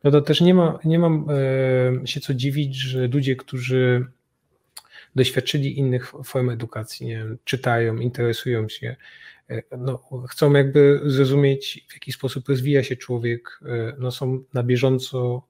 [0.03, 1.27] No to też nie, ma, nie mam
[2.03, 4.05] e, się co dziwić, że ludzie, którzy
[5.15, 8.95] doświadczyli innych form edukacji, nie wiem, czytają, interesują się,
[9.77, 15.41] no, chcą jakby zrozumieć, w jaki sposób rozwija się człowiek, e, no, są na bieżąco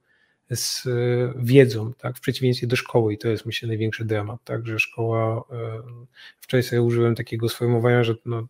[0.52, 0.90] z e,
[1.38, 5.44] wiedzą, tak, w przeciwieństwie do szkoły i to jest myślę największy dramat, tak, że szkoła,
[6.40, 8.48] wczoraj sobie użyłem takiego sformułowania, że no,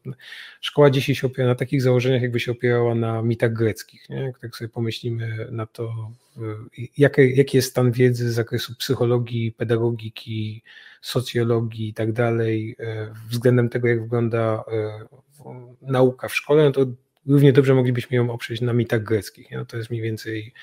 [0.62, 4.22] szkoła dzisiaj się opiera na takich założeniach, jakby się opierała na mitach greckich, nie?
[4.22, 6.12] jak tak sobie pomyślimy na to,
[6.98, 10.64] jaki, jaki jest stan wiedzy z zakresu psychologii, pedagogiki,
[11.02, 12.76] socjologii i tak dalej,
[13.30, 14.64] względem tego, jak wygląda
[15.82, 16.86] nauka w szkole, no to
[17.28, 19.52] równie dobrze moglibyśmy ją oprzeć na mitach greckich.
[19.52, 20.54] No to jest mniej więcej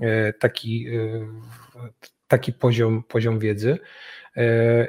[0.00, 1.26] e, taki, e,
[2.28, 3.78] taki poziom, poziom wiedzy.
[4.36, 4.88] E,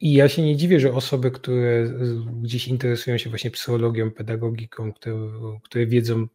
[0.00, 1.86] I ja się nie dziwię, że osoby, które
[2.42, 5.16] gdzieś interesują się właśnie psychologią, pedagogiką, które,
[5.62, 6.26] które wiedzą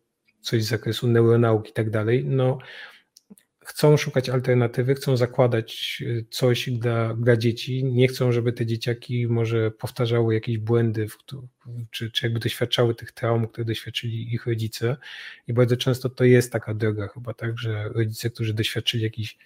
[0.41, 2.57] coś z zakresu neuronauki i tak dalej, no
[3.67, 9.27] chcą szukać alternatywy, chcą zakładać y, coś dla, dla dzieci, nie chcą, żeby te dzieciaki
[9.27, 11.07] może powtarzały jakieś błędy,
[11.91, 14.97] czy, czy jakby doświadczały tych traum, które doświadczyli ich rodzice.
[15.47, 19.37] I bardzo często to jest taka droga chyba, tak, że rodzice, którzy doświadczyli jakichś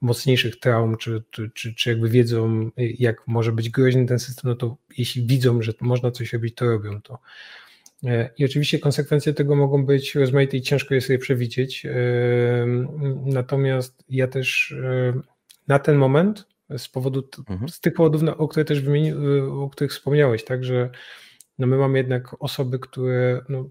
[0.00, 4.50] mocniejszych traum, czy, czy, czy, czy jakby wiedzą, y, jak może być groźny ten system,
[4.50, 7.18] no to jeśli widzą, że można coś robić, to robią to.
[8.04, 11.86] E, I oczywiście konsekwencje tego mogą być rozmaite i ciężko jest je przewidzieć.
[11.86, 11.92] E,
[13.24, 15.20] natomiast ja też e,
[15.68, 16.46] na ten moment,
[16.78, 17.68] z powodu, mhm.
[17.68, 19.12] z tych powodów, o których też wymieni,
[19.50, 20.90] o których wspomniałeś, tak, że
[21.62, 23.68] no my mamy jednak osoby, które no,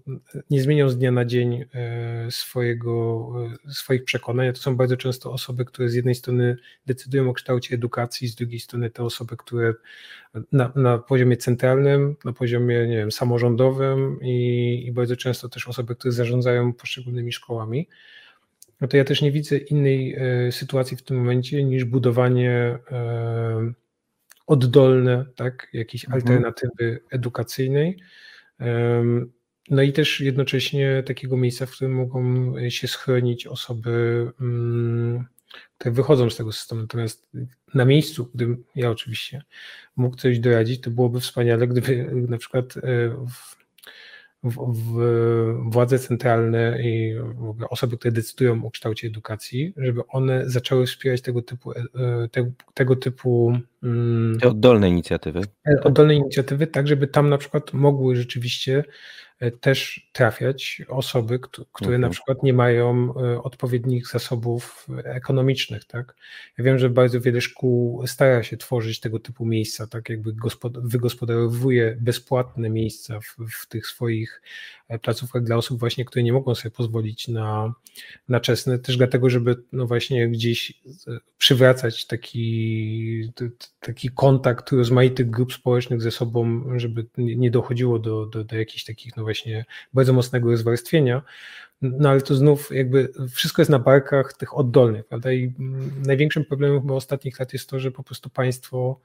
[0.50, 3.28] nie zmienią z dnia na dzień e, swojego,
[3.68, 4.52] e, swoich przekonań.
[4.52, 8.60] To są bardzo często osoby, które z jednej strony decydują o kształcie edukacji, z drugiej
[8.60, 9.74] strony te osoby, które
[10.52, 15.96] na, na poziomie centralnym, na poziomie nie wiem, samorządowym i, i bardzo często też osoby,
[15.96, 17.88] które zarządzają poszczególnymi szkołami
[18.80, 22.78] no to ja też nie widzę innej e, sytuacji w tym momencie niż budowanie
[24.52, 26.22] oddolne, tak, jakiejś mhm.
[26.22, 27.98] alternatywy edukacyjnej.
[29.70, 35.24] No i też jednocześnie takiego miejsca, w którym mogą się schronić osoby, mm,
[35.78, 36.80] które wychodzą z tego systemu.
[36.80, 37.28] Natomiast
[37.74, 39.42] na miejscu, gdybym ja oczywiście
[39.96, 43.61] mógł coś doradzić, to byłoby wspaniale, gdyby na przykład e, w
[44.42, 47.14] w, w, władze centralne i
[47.70, 51.82] osoby, które decydują o kształcie edukacji, żeby one zaczęły wspierać tego typu, e,
[52.30, 55.40] te, tego typu mm, te oddolne inicjatywy.
[55.66, 58.84] E, oddolne inicjatywy, tak żeby tam na przykład mogły rzeczywiście
[59.50, 61.38] też trafiać osoby,
[61.72, 62.12] które na mhm.
[62.12, 66.14] przykład nie mają e, odpowiednich zasobów ekonomicznych, tak?
[66.58, 70.32] Ja wiem, że bardzo wiele szkół stara się tworzyć tego typu miejsca, tak jakby
[70.74, 74.42] wygospodarowuje bezpłatne miejsca w, w tych swoich
[74.98, 77.74] placówkach dla osób właśnie, które nie mogą sobie pozwolić na,
[78.28, 80.72] na czesne, też dlatego, żeby no właśnie gdzieś
[81.38, 83.32] przywracać taki,
[83.80, 89.16] taki kontakt rozmaitych grup społecznych ze sobą, żeby nie dochodziło do, do, do jakichś takich
[89.16, 91.22] no właśnie bardzo mocnego rozwarstwienia,
[91.82, 95.32] no ale to znów jakby wszystko jest na barkach tych oddolnych, prawda?
[95.32, 95.52] I
[96.06, 99.00] największym problemem chyba ostatnich lat jest to, że po prostu państwo,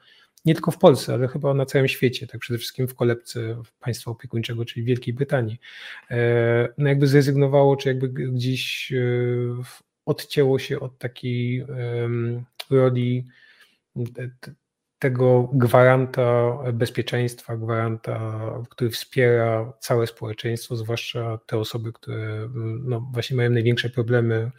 [0.48, 4.12] nie tylko w Polsce, ale chyba na całym świecie, tak przede wszystkim w kolebce państwa
[4.12, 5.60] opiekuńczego, czyli Wielkiej Brytanii,
[6.12, 8.98] e, no jakby zrezygnowało, czy jakby gdzieś e,
[10.06, 11.66] odcięło się od takiej
[12.70, 13.28] roli
[15.00, 22.50] tego gwaranta bezpieczeństwa, gwaranta, który wspiera całe społeczeństwo, zwłaszcza te osoby, które
[22.84, 24.52] no, właśnie mają największe problemy,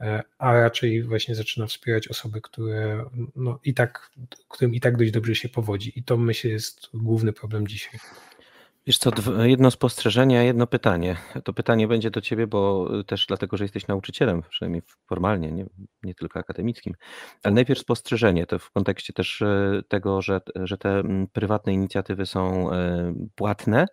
[0.00, 3.04] e, a raczej właśnie zaczyna wspierać osoby, które
[3.36, 4.10] no, i tak,
[4.48, 5.98] którym i tak dość dobrze się powodzi.
[5.98, 8.00] I to myślę jest główny problem dzisiaj.
[8.86, 9.10] Wiesz co,
[9.44, 11.16] jedno spostrzeżenie, a jedno pytanie.
[11.44, 15.66] To pytanie będzie do ciebie, bo y, też dlatego, że jesteś nauczycielem, przynajmniej formalnie, nie,
[16.02, 16.94] nie tylko akademickim.
[17.42, 22.26] Ale najpierw spostrzeżenie, to w kontekście też y, tego, że, że te mm, prywatne inicjatywy
[22.26, 22.74] są y,
[23.34, 23.86] płatne,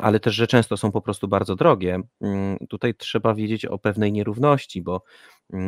[0.00, 2.00] ale też, że często są po prostu bardzo drogie.
[2.20, 5.02] Mm, tutaj trzeba wiedzieć o pewnej nierówności, bo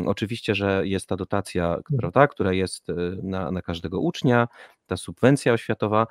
[0.07, 1.99] oczywiście, że jest ta dotacja, mhm.
[1.99, 2.87] prawda, która jest
[3.23, 4.49] na, na każdego ucznia,
[4.91, 6.07] ta subwencja oświatowa,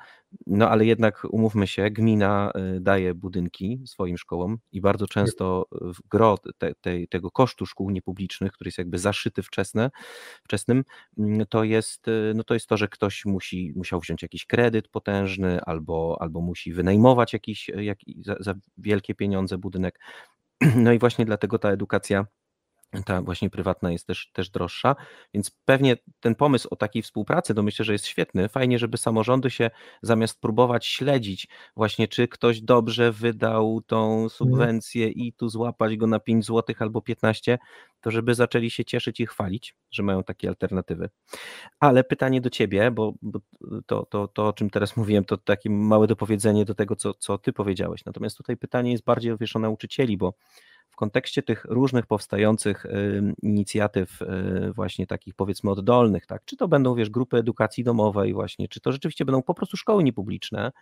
[0.46, 6.08] no ale jednak umówmy się, gmina y, daje budynki swoim szkołom i bardzo często w
[6.08, 9.90] gro te, te, tego kosztu szkół niepublicznych, który jest jakby zaszyty wczesne,
[10.44, 10.84] wczesnym,
[11.18, 14.88] mm, to jest, y, no to jest to, że ktoś musi, musiał wziąć jakiś kredyt
[14.88, 20.00] potężny albo, albo musi wynajmować jakiś, jak, za, za wielkie pieniądze budynek.
[20.76, 22.26] No i właśnie dlatego ta edukacja
[23.04, 24.96] ta właśnie prywatna jest też, też droższa,
[25.34, 28.48] więc pewnie ten pomysł o takiej współpracy, to myślę, że jest świetny.
[28.48, 29.70] Fajnie, żeby samorządy się
[30.02, 34.30] zamiast próbować śledzić właśnie, czy ktoś dobrze wydał tą mhm.
[34.30, 37.58] subwencję i tu złapać go na 5 zł albo 15,
[38.00, 41.10] to żeby zaczęli się cieszyć i chwalić, że mają takie alternatywy.
[41.80, 43.40] Ale pytanie do ciebie, bo, bo
[43.86, 47.38] to, to, to, o czym teraz mówiłem, to takie małe dopowiedzenie do tego, co, co
[47.38, 48.04] ty powiedziałeś.
[48.04, 50.34] Natomiast tutaj pytanie jest bardziej wiesz, o nauczycieli, bo
[50.90, 52.86] w kontekście tych różnych powstających
[53.42, 58.68] inicjatyw y, właśnie takich powiedzmy oddolnych, tak, czy to będą wiesz grupy edukacji domowej właśnie,
[58.68, 60.72] czy to rzeczywiście będą po prostu szkoły niepubliczne,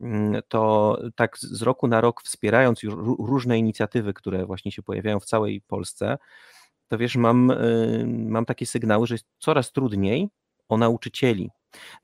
[0.00, 5.20] mm, to tak z roku na rok wspierając już różne inicjatywy, które właśnie się pojawiają
[5.20, 6.18] w całej Polsce,
[6.88, 7.52] to wiesz, mam,
[8.06, 10.28] mam takie sygnały, że jest coraz trudniej
[10.68, 11.50] o nauczycieli,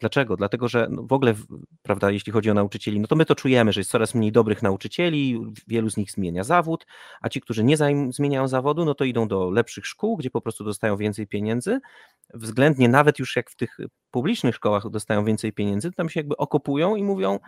[0.00, 0.36] Dlaczego?
[0.36, 1.34] Dlatego, że no w ogóle,
[1.82, 4.62] prawda, jeśli chodzi o nauczycieli, no to my to czujemy, że jest coraz mniej dobrych
[4.62, 6.86] nauczycieli, wielu z nich zmienia zawód,
[7.20, 7.76] a ci, którzy nie
[8.10, 11.80] zmieniają zawodu, no to idą do lepszych szkół, gdzie po prostu dostają więcej pieniędzy.
[12.34, 13.76] Względnie nawet już jak w tych
[14.10, 17.38] publicznych szkołach dostają więcej pieniędzy, to tam się jakby okopują i mówią,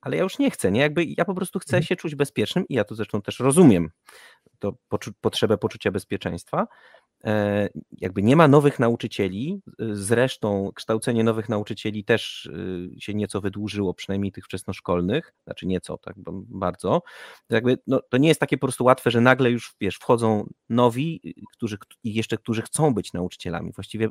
[0.00, 0.80] ale ja już nie chcę, nie?
[0.80, 1.82] Jakby ja po prostu chcę mhm.
[1.82, 3.90] się czuć bezpiecznym i ja to zresztą też rozumiem,
[4.58, 6.66] to poczu potrzebę poczucia bezpieczeństwa,
[7.92, 14.32] jakby nie ma nowych nauczycieli, zresztą kształcenie nowych nauczycieli też y, się nieco wydłużyło, przynajmniej
[14.32, 16.14] tych wczesnoszkolnych, znaczy nieco, tak
[16.48, 17.02] bardzo.
[17.50, 21.34] Jakby, no, to nie jest takie po prostu łatwe, że nagle już wiesz, wchodzą nowi,
[21.52, 23.72] którzy i jeszcze którzy chcą być nauczycielami.
[23.72, 24.08] Właściwie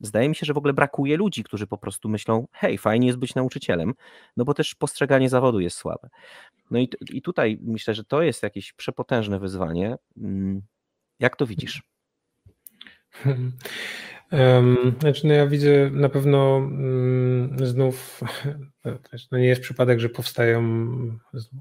[0.00, 3.18] zdaje mi się, że w ogóle brakuje ludzi, którzy po prostu myślą, hej, fajnie jest
[3.18, 3.94] być nauczycielem,
[4.36, 6.08] no bo też postrzeganie zawodu jest słabe.
[6.70, 9.96] No i, i tutaj myślę, że to jest jakieś przepotężne wyzwanie.
[10.16, 10.62] Mm,
[11.18, 11.82] jak to widzisz?
[15.00, 18.20] Znaczy, no ja widzę na pewno mm, znów,
[19.32, 20.72] no nie jest przypadek, że powstają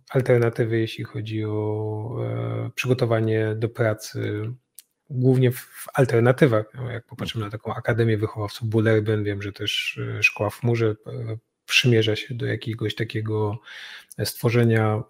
[0.09, 4.51] alternatywy, jeśli chodzi o e, przygotowanie do pracy,
[5.09, 6.65] głównie w alternatywach.
[6.73, 10.95] No, jak popatrzymy na taką Akademię Wychowawców Bullerben, wiem, że też e, szkoła w Murze
[11.07, 13.59] e, przymierza się do jakiegoś takiego
[14.23, 15.03] stworzenia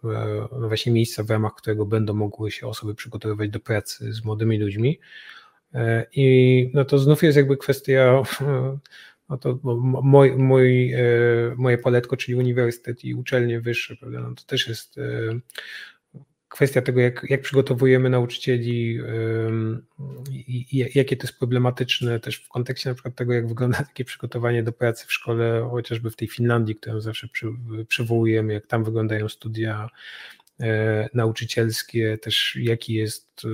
[0.52, 4.58] no właśnie miejsca, w ramach którego będą mogły się osoby przygotowywać do pracy z młodymi
[4.58, 5.00] ludźmi.
[5.74, 8.22] E, I no to znów jest jakby kwestia,
[9.30, 9.60] no to
[10.04, 11.00] mój, mój, e,
[11.58, 14.20] moje poletko, czyli uniwersytet i uczelnie wyższe, prawda?
[14.20, 15.02] No to też jest e,
[16.48, 19.00] kwestia tego, jak, jak przygotowujemy nauczycieli
[20.32, 24.06] i, i jakie to jest problematyczne też w kontekście na przykład tego, jak wygląda takie
[24.06, 27.48] przygotowanie do pracy w szkole, chociażby w tej Finlandii, którą zawsze przy,
[27.88, 29.90] przywołujemy, jak tam wyglądają studia
[31.14, 33.46] nauczycielskie, też jaki jest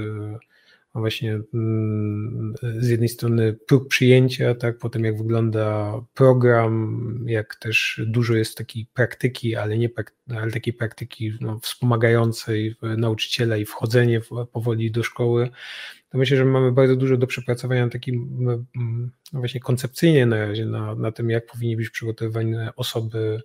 [0.99, 8.33] właśnie mm, z jednej strony próg przyjęcia, tak, potem jak wygląda program, jak też dużo
[8.35, 9.89] jest takiej praktyki, ale nie
[10.37, 14.21] ale takiej praktyki no, wspomagającej nauczyciela i wchodzenie
[14.51, 15.49] powoli do szkoły,
[16.09, 18.37] to myślę, że mamy bardzo dużo do przepracowania takim
[18.75, 23.41] mm, no właśnie koncepcyjnie na razie na, na tym, jak powinni być przygotowywane osoby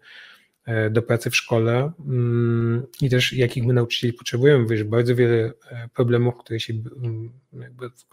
[0.91, 4.67] do pracy w szkole mm, i też jakich my nauczycieli potrzebujemy.
[4.67, 7.33] Wiesz, bardzo wiele e, problemów, które się, mm,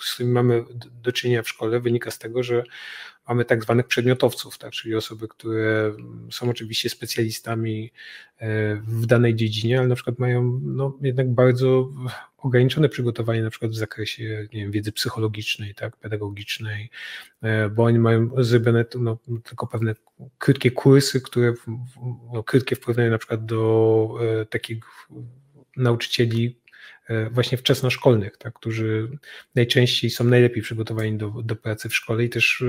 [0.01, 0.64] z którymi mamy
[1.01, 2.64] do czynienia w szkole, wynika z tego, że
[3.28, 5.93] mamy tak zwanych przedmiotowców, tak, czyli osoby, które
[6.32, 7.91] są oczywiście specjalistami
[8.38, 11.93] e, w danej dziedzinie, ale na przykład mają no, jednak bardzo
[12.48, 16.89] ograniczone przygotowanie na przykład w zakresie nie wiem, wiedzy psychologicznej, tak, pedagogicznej,
[17.41, 19.95] e, bo oni mają zrobione no, tylko pewne
[20.38, 21.54] krótkie kursy, które
[22.34, 24.10] no, krótkie w porównaniu na przykład do
[24.41, 24.84] e, takich
[25.78, 26.60] nauczycieli
[27.32, 29.18] właśnie wczesnoszkolnych, tak, którzy
[29.56, 32.64] najczęściej są najlepiej przygotowani do, do pracy w szkole i też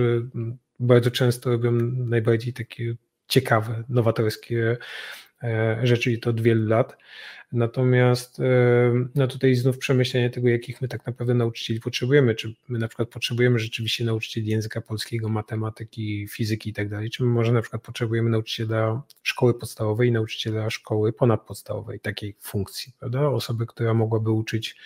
[0.81, 2.95] bardzo często robią najbardziej takie
[3.29, 4.77] ciekawe, nowatorskie
[5.83, 6.97] rzeczy i to od wielu lat.
[7.53, 8.39] Natomiast
[9.15, 12.35] no tutaj znów przemyślenie tego, jakich my tak naprawdę nauczycieli potrzebujemy.
[12.35, 17.23] Czy my na przykład potrzebujemy rzeczywiście nauczycieli języka polskiego, matematyki, fizyki i tak dalej, czy
[17.23, 23.29] my może na przykład potrzebujemy nauczyciela szkoły podstawowej i nauczyciela szkoły ponadpodstawowej, takiej funkcji, prawda?
[23.29, 24.77] Osoby, która mogłaby uczyć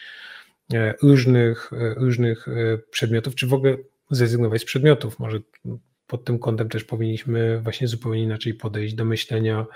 [0.75, 3.77] e, różnych, e, różnych e, przedmiotów, czy w ogóle
[4.11, 5.19] zrezygnować z przedmiotów.
[5.19, 5.41] Może
[6.07, 9.67] pod tym kątem też powinniśmy właśnie zupełnie inaczej podejść do myślenia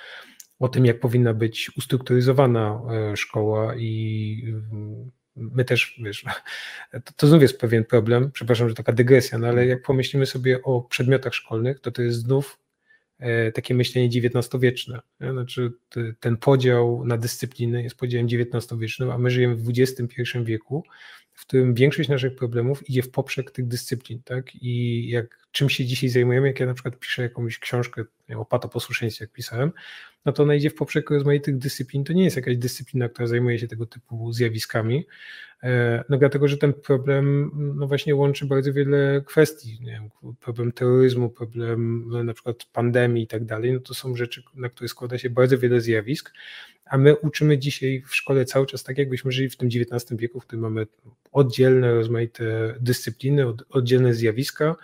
[0.59, 2.81] o tym, jak powinna być ustrukturyzowana
[3.13, 6.25] e, szkoła i mm, my też, wiesz,
[7.05, 10.63] to, to znów jest pewien problem, przepraszam, że taka dygresja, no ale jak pomyślimy sobie
[10.63, 12.59] o przedmiotach szkolnych, to to jest znów
[13.19, 15.01] e, takie myślenie XIX-wieczne.
[15.21, 15.73] Znaczy
[16.21, 20.85] ten podział na dyscypliny jest podziałem XIX-wiecznym, a my żyjemy w XXI wieku,
[21.37, 24.55] w którym większość naszych problemów idzie w poprzek tych dyscyplin, tak?
[24.55, 28.05] I jak czym się dzisiaj zajmujemy, jak ja na przykład piszę jakąś książkę
[28.37, 29.73] o patoposłuszeństwie, jak pisałem,
[30.25, 32.05] no to ona idzie w poprzek rozmaitych dyscyplin.
[32.05, 35.07] To nie jest jakaś dyscyplina, która zajmuje się tego typu zjawiskami,
[35.63, 40.11] e, no dlatego, że ten problem no właśnie łączy bardzo wiele kwestii, wiem,
[40.41, 44.69] problem terroryzmu, problem no na przykład pandemii i tak dalej, no to są rzeczy, na
[44.69, 46.33] które składa się bardzo wiele zjawisk,
[46.87, 50.41] a my uczymy dzisiaj w szkole cały czas tak, jakbyśmy żyli w tym XIX wieku,
[50.41, 50.87] w którym mamy
[51.37, 54.77] oddzielne, rozmaite dyscypliny, oddzielne zjawiska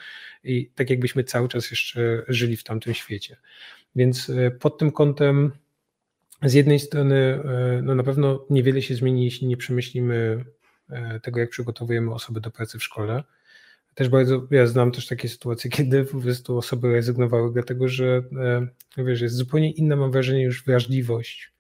[0.45, 3.37] i tak jakbyśmy cały czas jeszcze żyli w tamtym świecie.
[3.97, 5.53] Więc e, pod tym kątem
[6.43, 10.45] z jednej strony e, no na pewno niewiele się zmieni, jeśli nie przemyślimy
[10.91, 13.25] e, tego, jak przygotowujemy osoby do pracy w szkole.
[13.95, 18.23] Też bardzo, ja znam też takie sytuacje, kiedy po prostu osoby rezygnowały, dlatego że
[18.99, 21.53] wiesz, jest zupełnie inna, mam wrażenie, już wrażliwość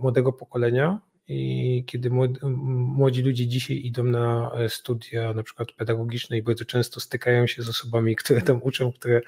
[0.00, 6.42] młodego pokolenia i kiedy młodzi ludzie dzisiaj idą na e, studia, na przykład pedagogiczne, i
[6.42, 9.20] bardzo często stykają się z osobami, które tam uczą, które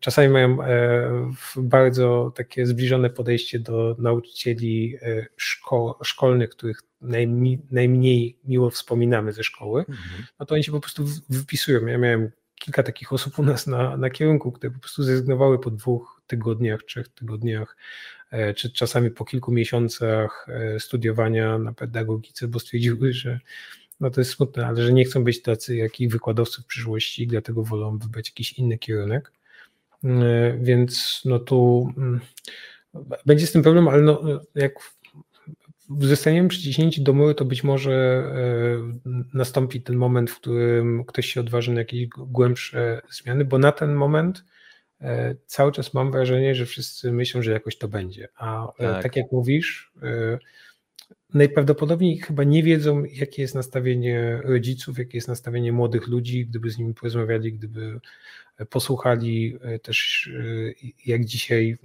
[0.00, 8.38] czasami mają e, bardzo takie zbliżone podejście do nauczycieli e, szko szkolnych, których najmniej, najmniej
[8.44, 10.26] miło wspominamy ze szkoły, mhm.
[10.40, 11.86] no to oni się po prostu wypisują.
[11.86, 15.70] Ja miałem kilka takich osób u nas na, na kierunku, które po prostu zrezygnowały po
[15.70, 17.76] dwóch tygodniach, trzech tygodniach
[18.30, 23.40] E, czy czasami po kilku miesiącach e, studiowania na pedagogice, bo stwierdziły, że
[24.00, 27.26] no to jest smutne, ale że nie chcą być tacy jak ich wykładowcy w przyszłości,
[27.26, 29.32] dlatego wolą wybrać jakiś inny kierunek.
[30.04, 32.20] E, więc no tu mm,
[33.26, 34.22] będzie z tym problem, ale no
[34.54, 34.72] jak
[36.00, 38.24] zostaniemy przyciśnięci do mury, to być może
[39.34, 43.94] nastąpi ten moment, w którym ktoś się odważy na jakieś głębsze zmiany, bo na ten
[43.94, 44.44] moment
[45.46, 48.28] cały czas mam wrażenie, że wszyscy myślą, że jakoś to będzie.
[48.36, 50.38] A e, tak, tak jak mówisz, e,
[51.34, 56.78] najprawdopodobniej chyba nie wiedzą, jakie jest nastawienie rodziców, jakie jest nastawienie młodych ludzi, gdyby z
[56.78, 58.00] nimi porozmawiali, gdyby
[58.70, 60.30] posłuchali też,
[61.06, 61.78] jak dzisiaj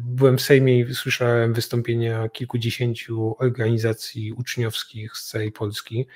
[0.00, 6.06] byłem w Sejmie i słyszałem wystąpienia kilkudziesięciu organizacji uczniowskich z całej Polski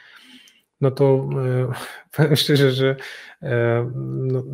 [0.80, 1.72] no to e,
[2.16, 2.96] powiem szczerze, że
[3.42, 4.44] e, no,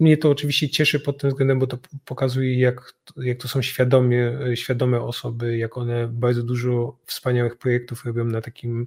[0.00, 4.38] mnie to oczywiście cieszy pod tym względem, bo to pokazuje, jak, jak to są świadomie,
[4.54, 8.84] świadome osoby, jak one bardzo dużo wspaniałych projektów robią na takim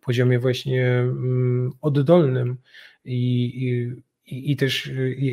[0.00, 2.56] poziomie właśnie mm, oddolnym
[3.04, 3.94] i,
[4.26, 4.90] i, i też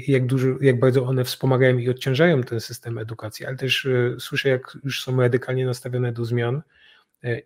[0.07, 4.49] jak, dużo, jak bardzo one wspomagają i odciążają ten system edukacji, ale też e, słyszę,
[4.49, 6.61] jak już są radykalnie nastawione do zmian,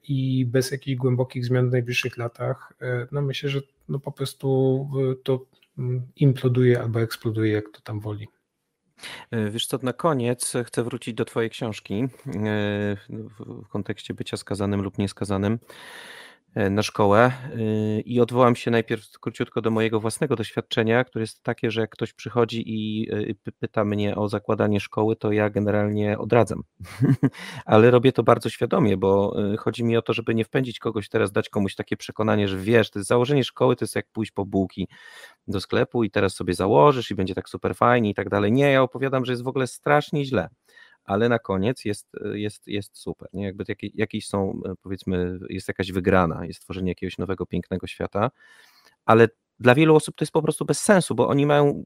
[0.03, 4.89] i bez jakichś głębokich zmian w najbliższych latach, e, no myślę, że no po prostu
[5.11, 5.45] e, to
[5.77, 8.27] mm, imploduje albo eksploduje, jak to tam woli.
[9.51, 12.07] Wiesz co, na koniec chcę wrócić do Twojej książki
[13.63, 15.59] w kontekście bycia skazanym lub nieskazanym.
[16.55, 21.43] E, na szkołę y, i odwołam się najpierw króciutko do mojego własnego doświadczenia, które jest
[21.43, 26.17] takie, że jak ktoś przychodzi i y, pyta mnie o zakładanie szkoły, to ja generalnie
[26.17, 26.61] odradzam.
[27.65, 31.09] Ale robię to bardzo świadomie, bo y, chodzi mi o to, żeby nie wpędzić kogoś
[31.09, 34.31] teraz, dać komuś takie przekonanie, że wiesz, to jest założenie szkoły to jest jak pójść
[34.31, 34.87] po bułki
[35.47, 38.51] do sklepu i teraz sobie założysz i będzie tak super fajnie i tak dalej.
[38.51, 40.49] Nie, ja opowiadam, że jest w ogóle strasznie źle
[41.07, 43.29] ale na koniec jest, jest, jest super.
[43.33, 43.45] Nie?
[43.45, 48.31] Jakby jakieś, są, e, powiedzmy, jest jakaś wygrana, jest tworzenie jakiegoś nowego, pięknego świata,
[49.05, 49.27] ale
[49.59, 51.83] dla wielu osób to jest po prostu bez sensu, bo oni mają,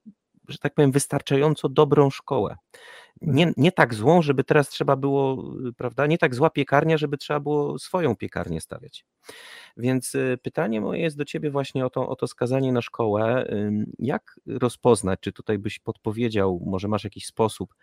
[0.48, 2.56] że tak powiem, wystarczająco dobrą szkołę.
[3.22, 7.40] Nie, nie tak złą, żeby teraz trzeba było, prawda, nie tak zła piekarnia, żeby trzeba
[7.40, 9.06] było swoją piekarnię stawiać.
[9.78, 13.54] Więc e, pytanie moje jest do Ciebie właśnie o to, o to skazanie na szkołę.
[14.00, 17.76] Jak rozpoznać, czy tutaj byś podpowiedział, może masz jakiś sposób,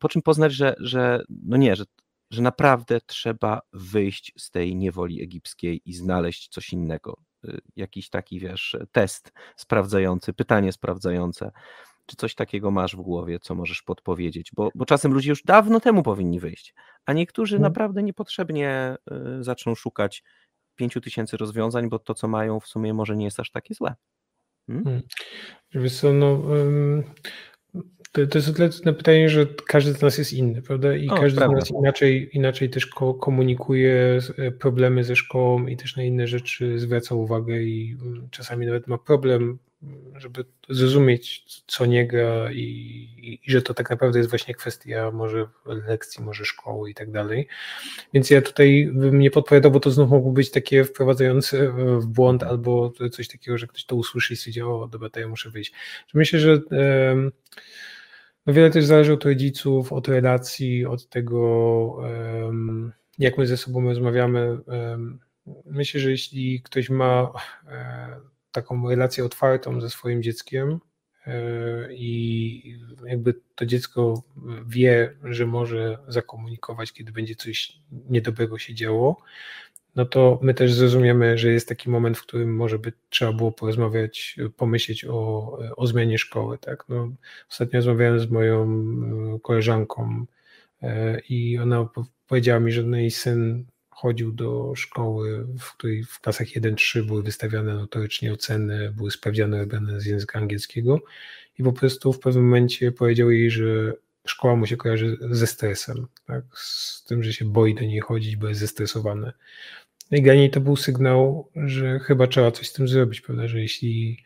[0.00, 1.84] po czym poznać, że, że no nie, że,
[2.30, 7.16] że naprawdę trzeba wyjść z tej niewoli egipskiej i znaleźć coś innego.
[7.44, 11.50] Y, jakiś taki, wiesz, test sprawdzający, pytanie sprawdzające.
[12.06, 14.50] Czy coś takiego masz w głowie, co możesz podpowiedzieć?
[14.54, 16.74] Bo, bo czasem ludzie już dawno temu powinni wyjść,
[17.06, 17.62] a niektórzy hmm.
[17.62, 18.96] naprawdę niepotrzebnie
[19.40, 20.22] y, zaczną szukać
[20.74, 23.94] pięciu tysięcy rozwiązań, bo to, co mają, w sumie może nie jest aż takie złe.
[24.66, 24.84] Hmm?
[24.84, 25.02] Hmm.
[25.74, 26.42] Wiesz co, no,
[28.12, 30.96] to, to jest o tyle pytanie, że każdy z nas jest inny, prawda?
[30.96, 31.56] I o, każdy prawda.
[31.56, 32.86] z nas inaczej, inaczej też
[33.20, 38.66] komunikuje e, problemy ze szkołą i też na inne rzeczy zwraca uwagę i mm, czasami
[38.66, 39.58] nawet ma problem,
[40.16, 45.10] żeby zrozumieć, co nie gra i, i, i że to tak naprawdę jest właśnie kwestia
[45.10, 47.48] może lekcji, może szkoły i tak dalej.
[48.14, 52.42] Więc ja tutaj bym nie podpowiadał, bo to znów mogło być takie wprowadzające w błąd
[52.42, 55.72] albo coś takiego, że ktoś to usłyszy i stwierdzi, o dobra, to ja muszę wyjść.
[56.14, 56.60] Myślę, że
[58.46, 61.96] no wiele też zależy od rodziców, od relacji, od tego,
[63.18, 64.58] jak my ze sobą rozmawiamy.
[65.66, 67.32] Myślę, że jeśli ktoś ma
[67.66, 68.16] e,
[68.52, 70.80] taką relację otwartą ze swoim dzieckiem
[71.26, 74.22] e, i jakby to dziecko
[74.66, 79.22] wie, że może zakomunikować, kiedy będzie coś niedobrego się działo,
[79.96, 83.52] no to my też zrozumiemy, że jest taki moment, w którym może by trzeba było
[83.52, 86.58] porozmawiać, pomyśleć o, o zmianie szkoły.
[86.58, 86.84] Tak?
[86.88, 87.12] No,
[87.50, 88.64] ostatnio rozmawiałem z moją
[89.34, 90.26] e, koleżanką
[90.82, 91.88] e, i ona
[92.28, 97.22] powiedziała mi, że no jej syn chodził do szkoły, w której w klasach 1-3 były
[97.22, 101.00] wystawiane notorycznie oceny, były sprawdziane robione z języka angielskiego
[101.58, 103.92] i po prostu w pewnym momencie powiedział jej, że
[104.26, 106.44] szkoła mu się kojarzy ze stresem, tak?
[106.54, 109.32] z tym, że się boi do niej chodzić, bo jest zestresowany.
[110.12, 113.60] No dla niej to był sygnał, że chyba trzeba coś z tym zrobić, prawda, że
[113.60, 114.24] jeśli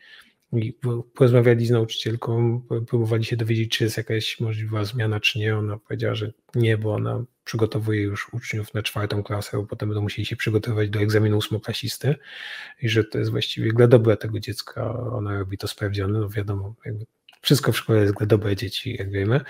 [1.13, 5.57] porozmawiali z nauczycielką, próbowali się dowiedzieć, czy jest jakaś możliwa zmiana, czy nie.
[5.57, 10.01] Ona powiedziała, że nie, bo ona przygotowuje już uczniów na czwartą klasę, bo potem będą
[10.01, 12.15] musieli się przygotowywać do egzaminu ósmoklasisty
[12.81, 14.99] i że to jest właściwie dla dobra tego dziecka.
[15.13, 17.05] Ona robi to sprawdziane, no wiadomo, jakby
[17.41, 19.41] wszystko w szkole jest dla dobre dzieci, jak wiemy,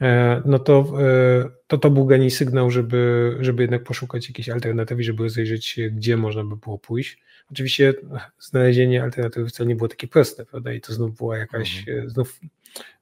[0.00, 5.02] e, no to e, to, to był dla sygnał, żeby, żeby jednak poszukać jakiejś alternatywy,
[5.02, 7.18] żeby rozejrzeć się, gdzie można by było pójść.
[7.50, 7.94] Oczywiście
[8.38, 10.72] znalezienie alternatywy wcale nie było takie proste, prawda?
[10.72, 12.06] I to znów była jakaś, mhm.
[12.06, 12.40] E, znów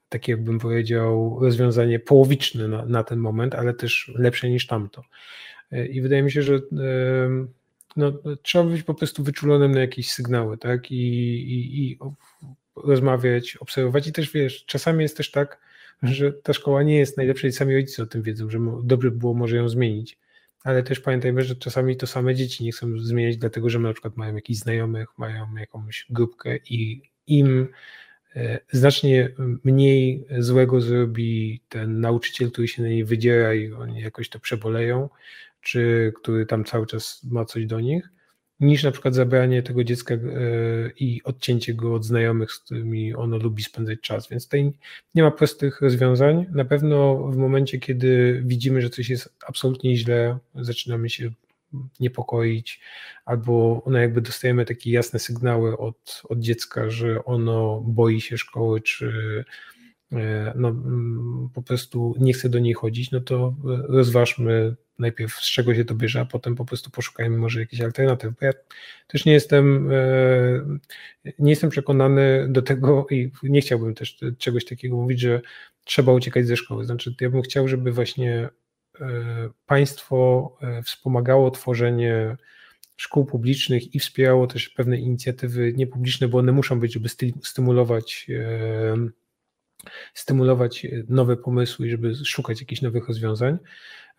[0.09, 5.03] takie bym powiedział, rozwiązanie połowiczne na, na ten moment, ale też lepsze niż tamto.
[5.91, 6.61] I wydaje mi się, że
[7.97, 8.13] no,
[8.43, 10.91] trzeba być po prostu wyczulonym na jakieś sygnały, tak?
[10.91, 11.99] I, i, i
[12.85, 14.07] rozmawiać, obserwować.
[14.07, 15.61] I też wiesz, czasami jest też tak,
[16.03, 19.35] że ta szkoła nie jest najlepsza i sami rodzice o tym wiedzą, że dobrze było
[19.35, 20.19] może ją zmienić,
[20.65, 24.17] ale też pamiętajmy, że czasami to same dzieci nie chcą zmieniać, dlatego że na przykład
[24.17, 27.69] mają jakichś znajomych, mają jakąś grupkę i im
[28.37, 29.31] e, znacznie
[29.65, 35.09] mniej złego zrobi ten nauczyciel, który się na niej wydziera i oni jakoś to przeboleją,
[35.61, 38.09] czy który tam cały czas ma coś do nich,
[38.63, 40.19] niż na przykład zabranie tego dziecka e,
[40.97, 44.29] i odcięcie go od znajomych, z którymi ono lubi spędzać czas.
[44.29, 44.73] Więc tutaj
[45.15, 46.47] nie ma prostych rozwiązań.
[46.53, 51.31] Na pewno w momencie, kiedy widzimy, że coś jest absolutnie źle, zaczynamy się
[52.01, 52.81] niepokoić,
[53.25, 58.81] albo no jakby dostajemy takie jasne sygnały od, od dziecka, że ono boi się szkoły,
[58.81, 59.45] czy
[60.13, 60.75] e, no,
[61.55, 63.55] po prostu nie chce do niej chodzić, no to
[63.89, 68.35] rozważmy najpierw z czego się to bierze, a potem po prostu poszukajmy może jakiejś alternatywy.
[68.41, 68.53] Bo ja
[69.07, 74.97] też nie jestem, e, nie jestem przekonany do tego i nie chciałbym też czegoś takiego
[74.97, 75.41] mówić, że
[75.85, 76.85] trzeba uciekać ze szkoły.
[76.85, 78.49] Znaczy, ja bym chciał, żeby właśnie
[79.01, 79.09] e,
[79.67, 82.37] państwo e, wspomagało tworzenie
[82.97, 87.09] szkół publicznych i wspierało też pewne inicjatywy niepubliczne, bo one muszą być, żeby
[87.43, 88.27] stymulować
[90.15, 93.59] stymulować nowe pomysły żeby szukać jakichś nowych rozwiązań.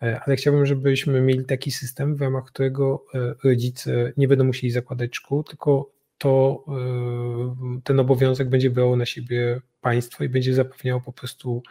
[0.02, 4.70] E, ale chciałbym, żebyśmy mieli taki system, w ramach którego e, rodzice nie będą musieli
[4.70, 11.00] zakładać szkół, tylko to e, ten obowiązek będzie brało na siebie państwo i będzie zapewniało
[11.00, 11.62] po prostu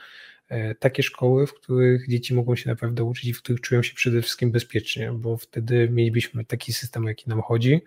[0.79, 4.21] takie szkoły, w których dzieci mogą się naprawdę uczyć i w których czują się przede
[4.21, 7.81] wszystkim bezpiecznie, bo wtedy mielibyśmy taki system, jaki nam chodzi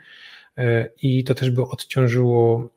[1.03, 2.71] i to też by odciążyło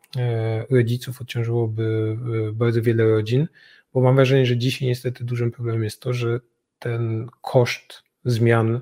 [0.70, 2.18] rodziców, odciążyłoby
[2.53, 3.47] bardzo wiele rodzin,
[3.93, 6.39] bo mam wrażenie, że dzisiaj niestety dużym problemem jest to, że
[6.80, 8.82] ten koszt zmian,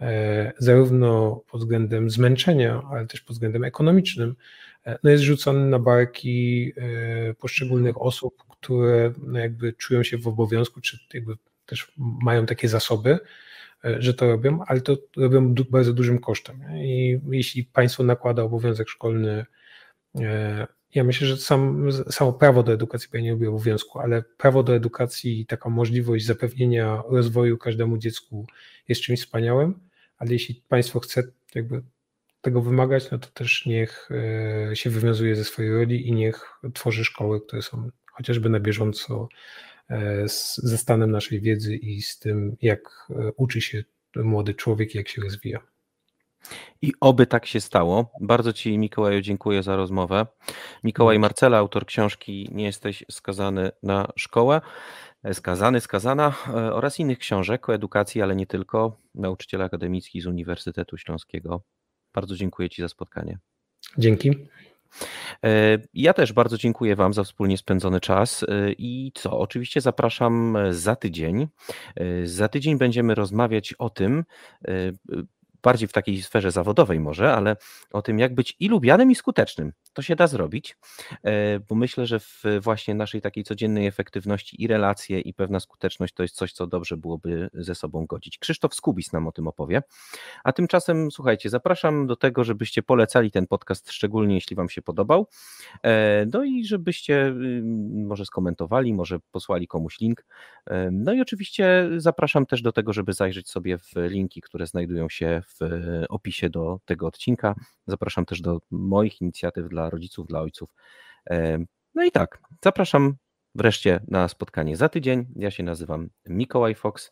[0.00, 4.34] e, zarówno pod względem zmęczenia, ale też pod względem ekonomicznym,
[4.86, 10.28] e, no jest rzucony na barki e, poszczególnych osób, które no jakby czują się w
[10.28, 11.34] obowiązku, czy jakby
[11.66, 13.18] też mają takie zasoby,
[13.98, 16.62] że to robią, ale to robią bardzo dużym kosztem.
[16.74, 19.46] I jeśli państwo nakłada obowiązek szkolny
[20.94, 25.40] Ja myślę, że sam, samo prawo do edukacji pewnie nie obowiązku, ale prawo do edukacji
[25.40, 28.46] i taka możliwość zapewnienia rozwoju każdemu dziecku
[28.88, 29.80] jest czymś wspaniałym,
[30.18, 31.22] ale jeśli państwo chce
[31.54, 31.82] jakby
[32.40, 34.08] tego wymagać, no to też niech
[34.70, 39.28] e, się wywiązuje ze swojej roli i niech tworzy szkoły, które są chociażby na bieżąco
[39.90, 43.84] e, ze stanem naszej wiedzy i z tym, jak e, uczy się
[44.16, 45.71] młody człowiek, jak się rozwija.
[46.82, 48.12] I oby tak się stało.
[48.20, 50.26] Bardzo Ci, Mikołaju, dziękuję za rozmowę.
[50.84, 54.60] Mikołaj Marcela, autor książki Nie jesteś skazany na szkołę,
[55.32, 56.34] skazany, skazana
[56.72, 58.96] oraz innych książek o edukacji, ale nie tylko.
[59.14, 61.62] Nauczyciel akademicki z Uniwersytetu Śląskiego.
[62.14, 63.38] Bardzo dziękuję Ci za spotkanie.
[63.98, 64.48] Dzięki.
[65.44, 69.38] E, ja też bardzo dziękuję Wam za wspólnie spędzony czas e, i co?
[69.38, 71.48] Oczywiście zapraszam za tydzień.
[71.96, 74.24] E, za tydzień będziemy rozmawiać o tym,
[75.62, 77.56] bardziej w takiej sferze zawodowej może, ale
[77.92, 79.72] o tym, jak być i lubianym, i skutecznym.
[79.92, 80.76] To się da zrobić,
[81.24, 86.14] e, bo myślę, że w właśnie naszej takiej codziennej efektywności i relacje, i pewna skuteczność
[86.14, 88.38] to jest coś, co dobrze byłoby ze sobą godzić.
[88.38, 89.82] Krzysztof Skubis nam o tym opowie.
[90.44, 95.28] A tymczasem, słuchajcie, zapraszam do tego, żebyście polecali ten podcast, szczególnie jeśli Wam się podobał.
[95.82, 97.62] E, no i żebyście y,
[98.06, 100.24] może skomentowali, może posłali komuś link.
[100.66, 105.08] E, no i oczywiście zapraszam też do tego, żeby zajrzeć sobie w linki, które znajdują
[105.08, 105.51] się w
[106.08, 107.54] opisie do tego odcinka.
[107.86, 110.74] Zapraszam też do moich inicjatyw dla rodziców, dla ojców.
[111.30, 111.58] E,
[111.94, 113.14] no i tak, zapraszam
[113.54, 115.26] wreszcie na spotkanie za tydzień.
[115.36, 117.10] Ja się nazywam Mikołaj Fox.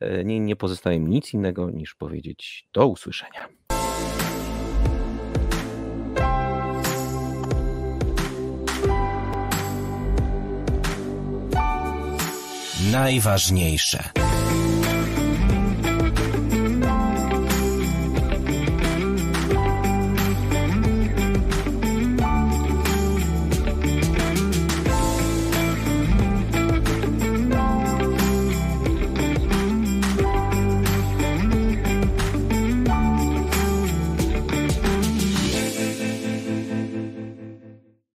[0.00, 3.48] E, nie, nie pozostaje mi nic innego niż powiedzieć do usłyszenia.
[12.92, 14.29] Najważniejsze.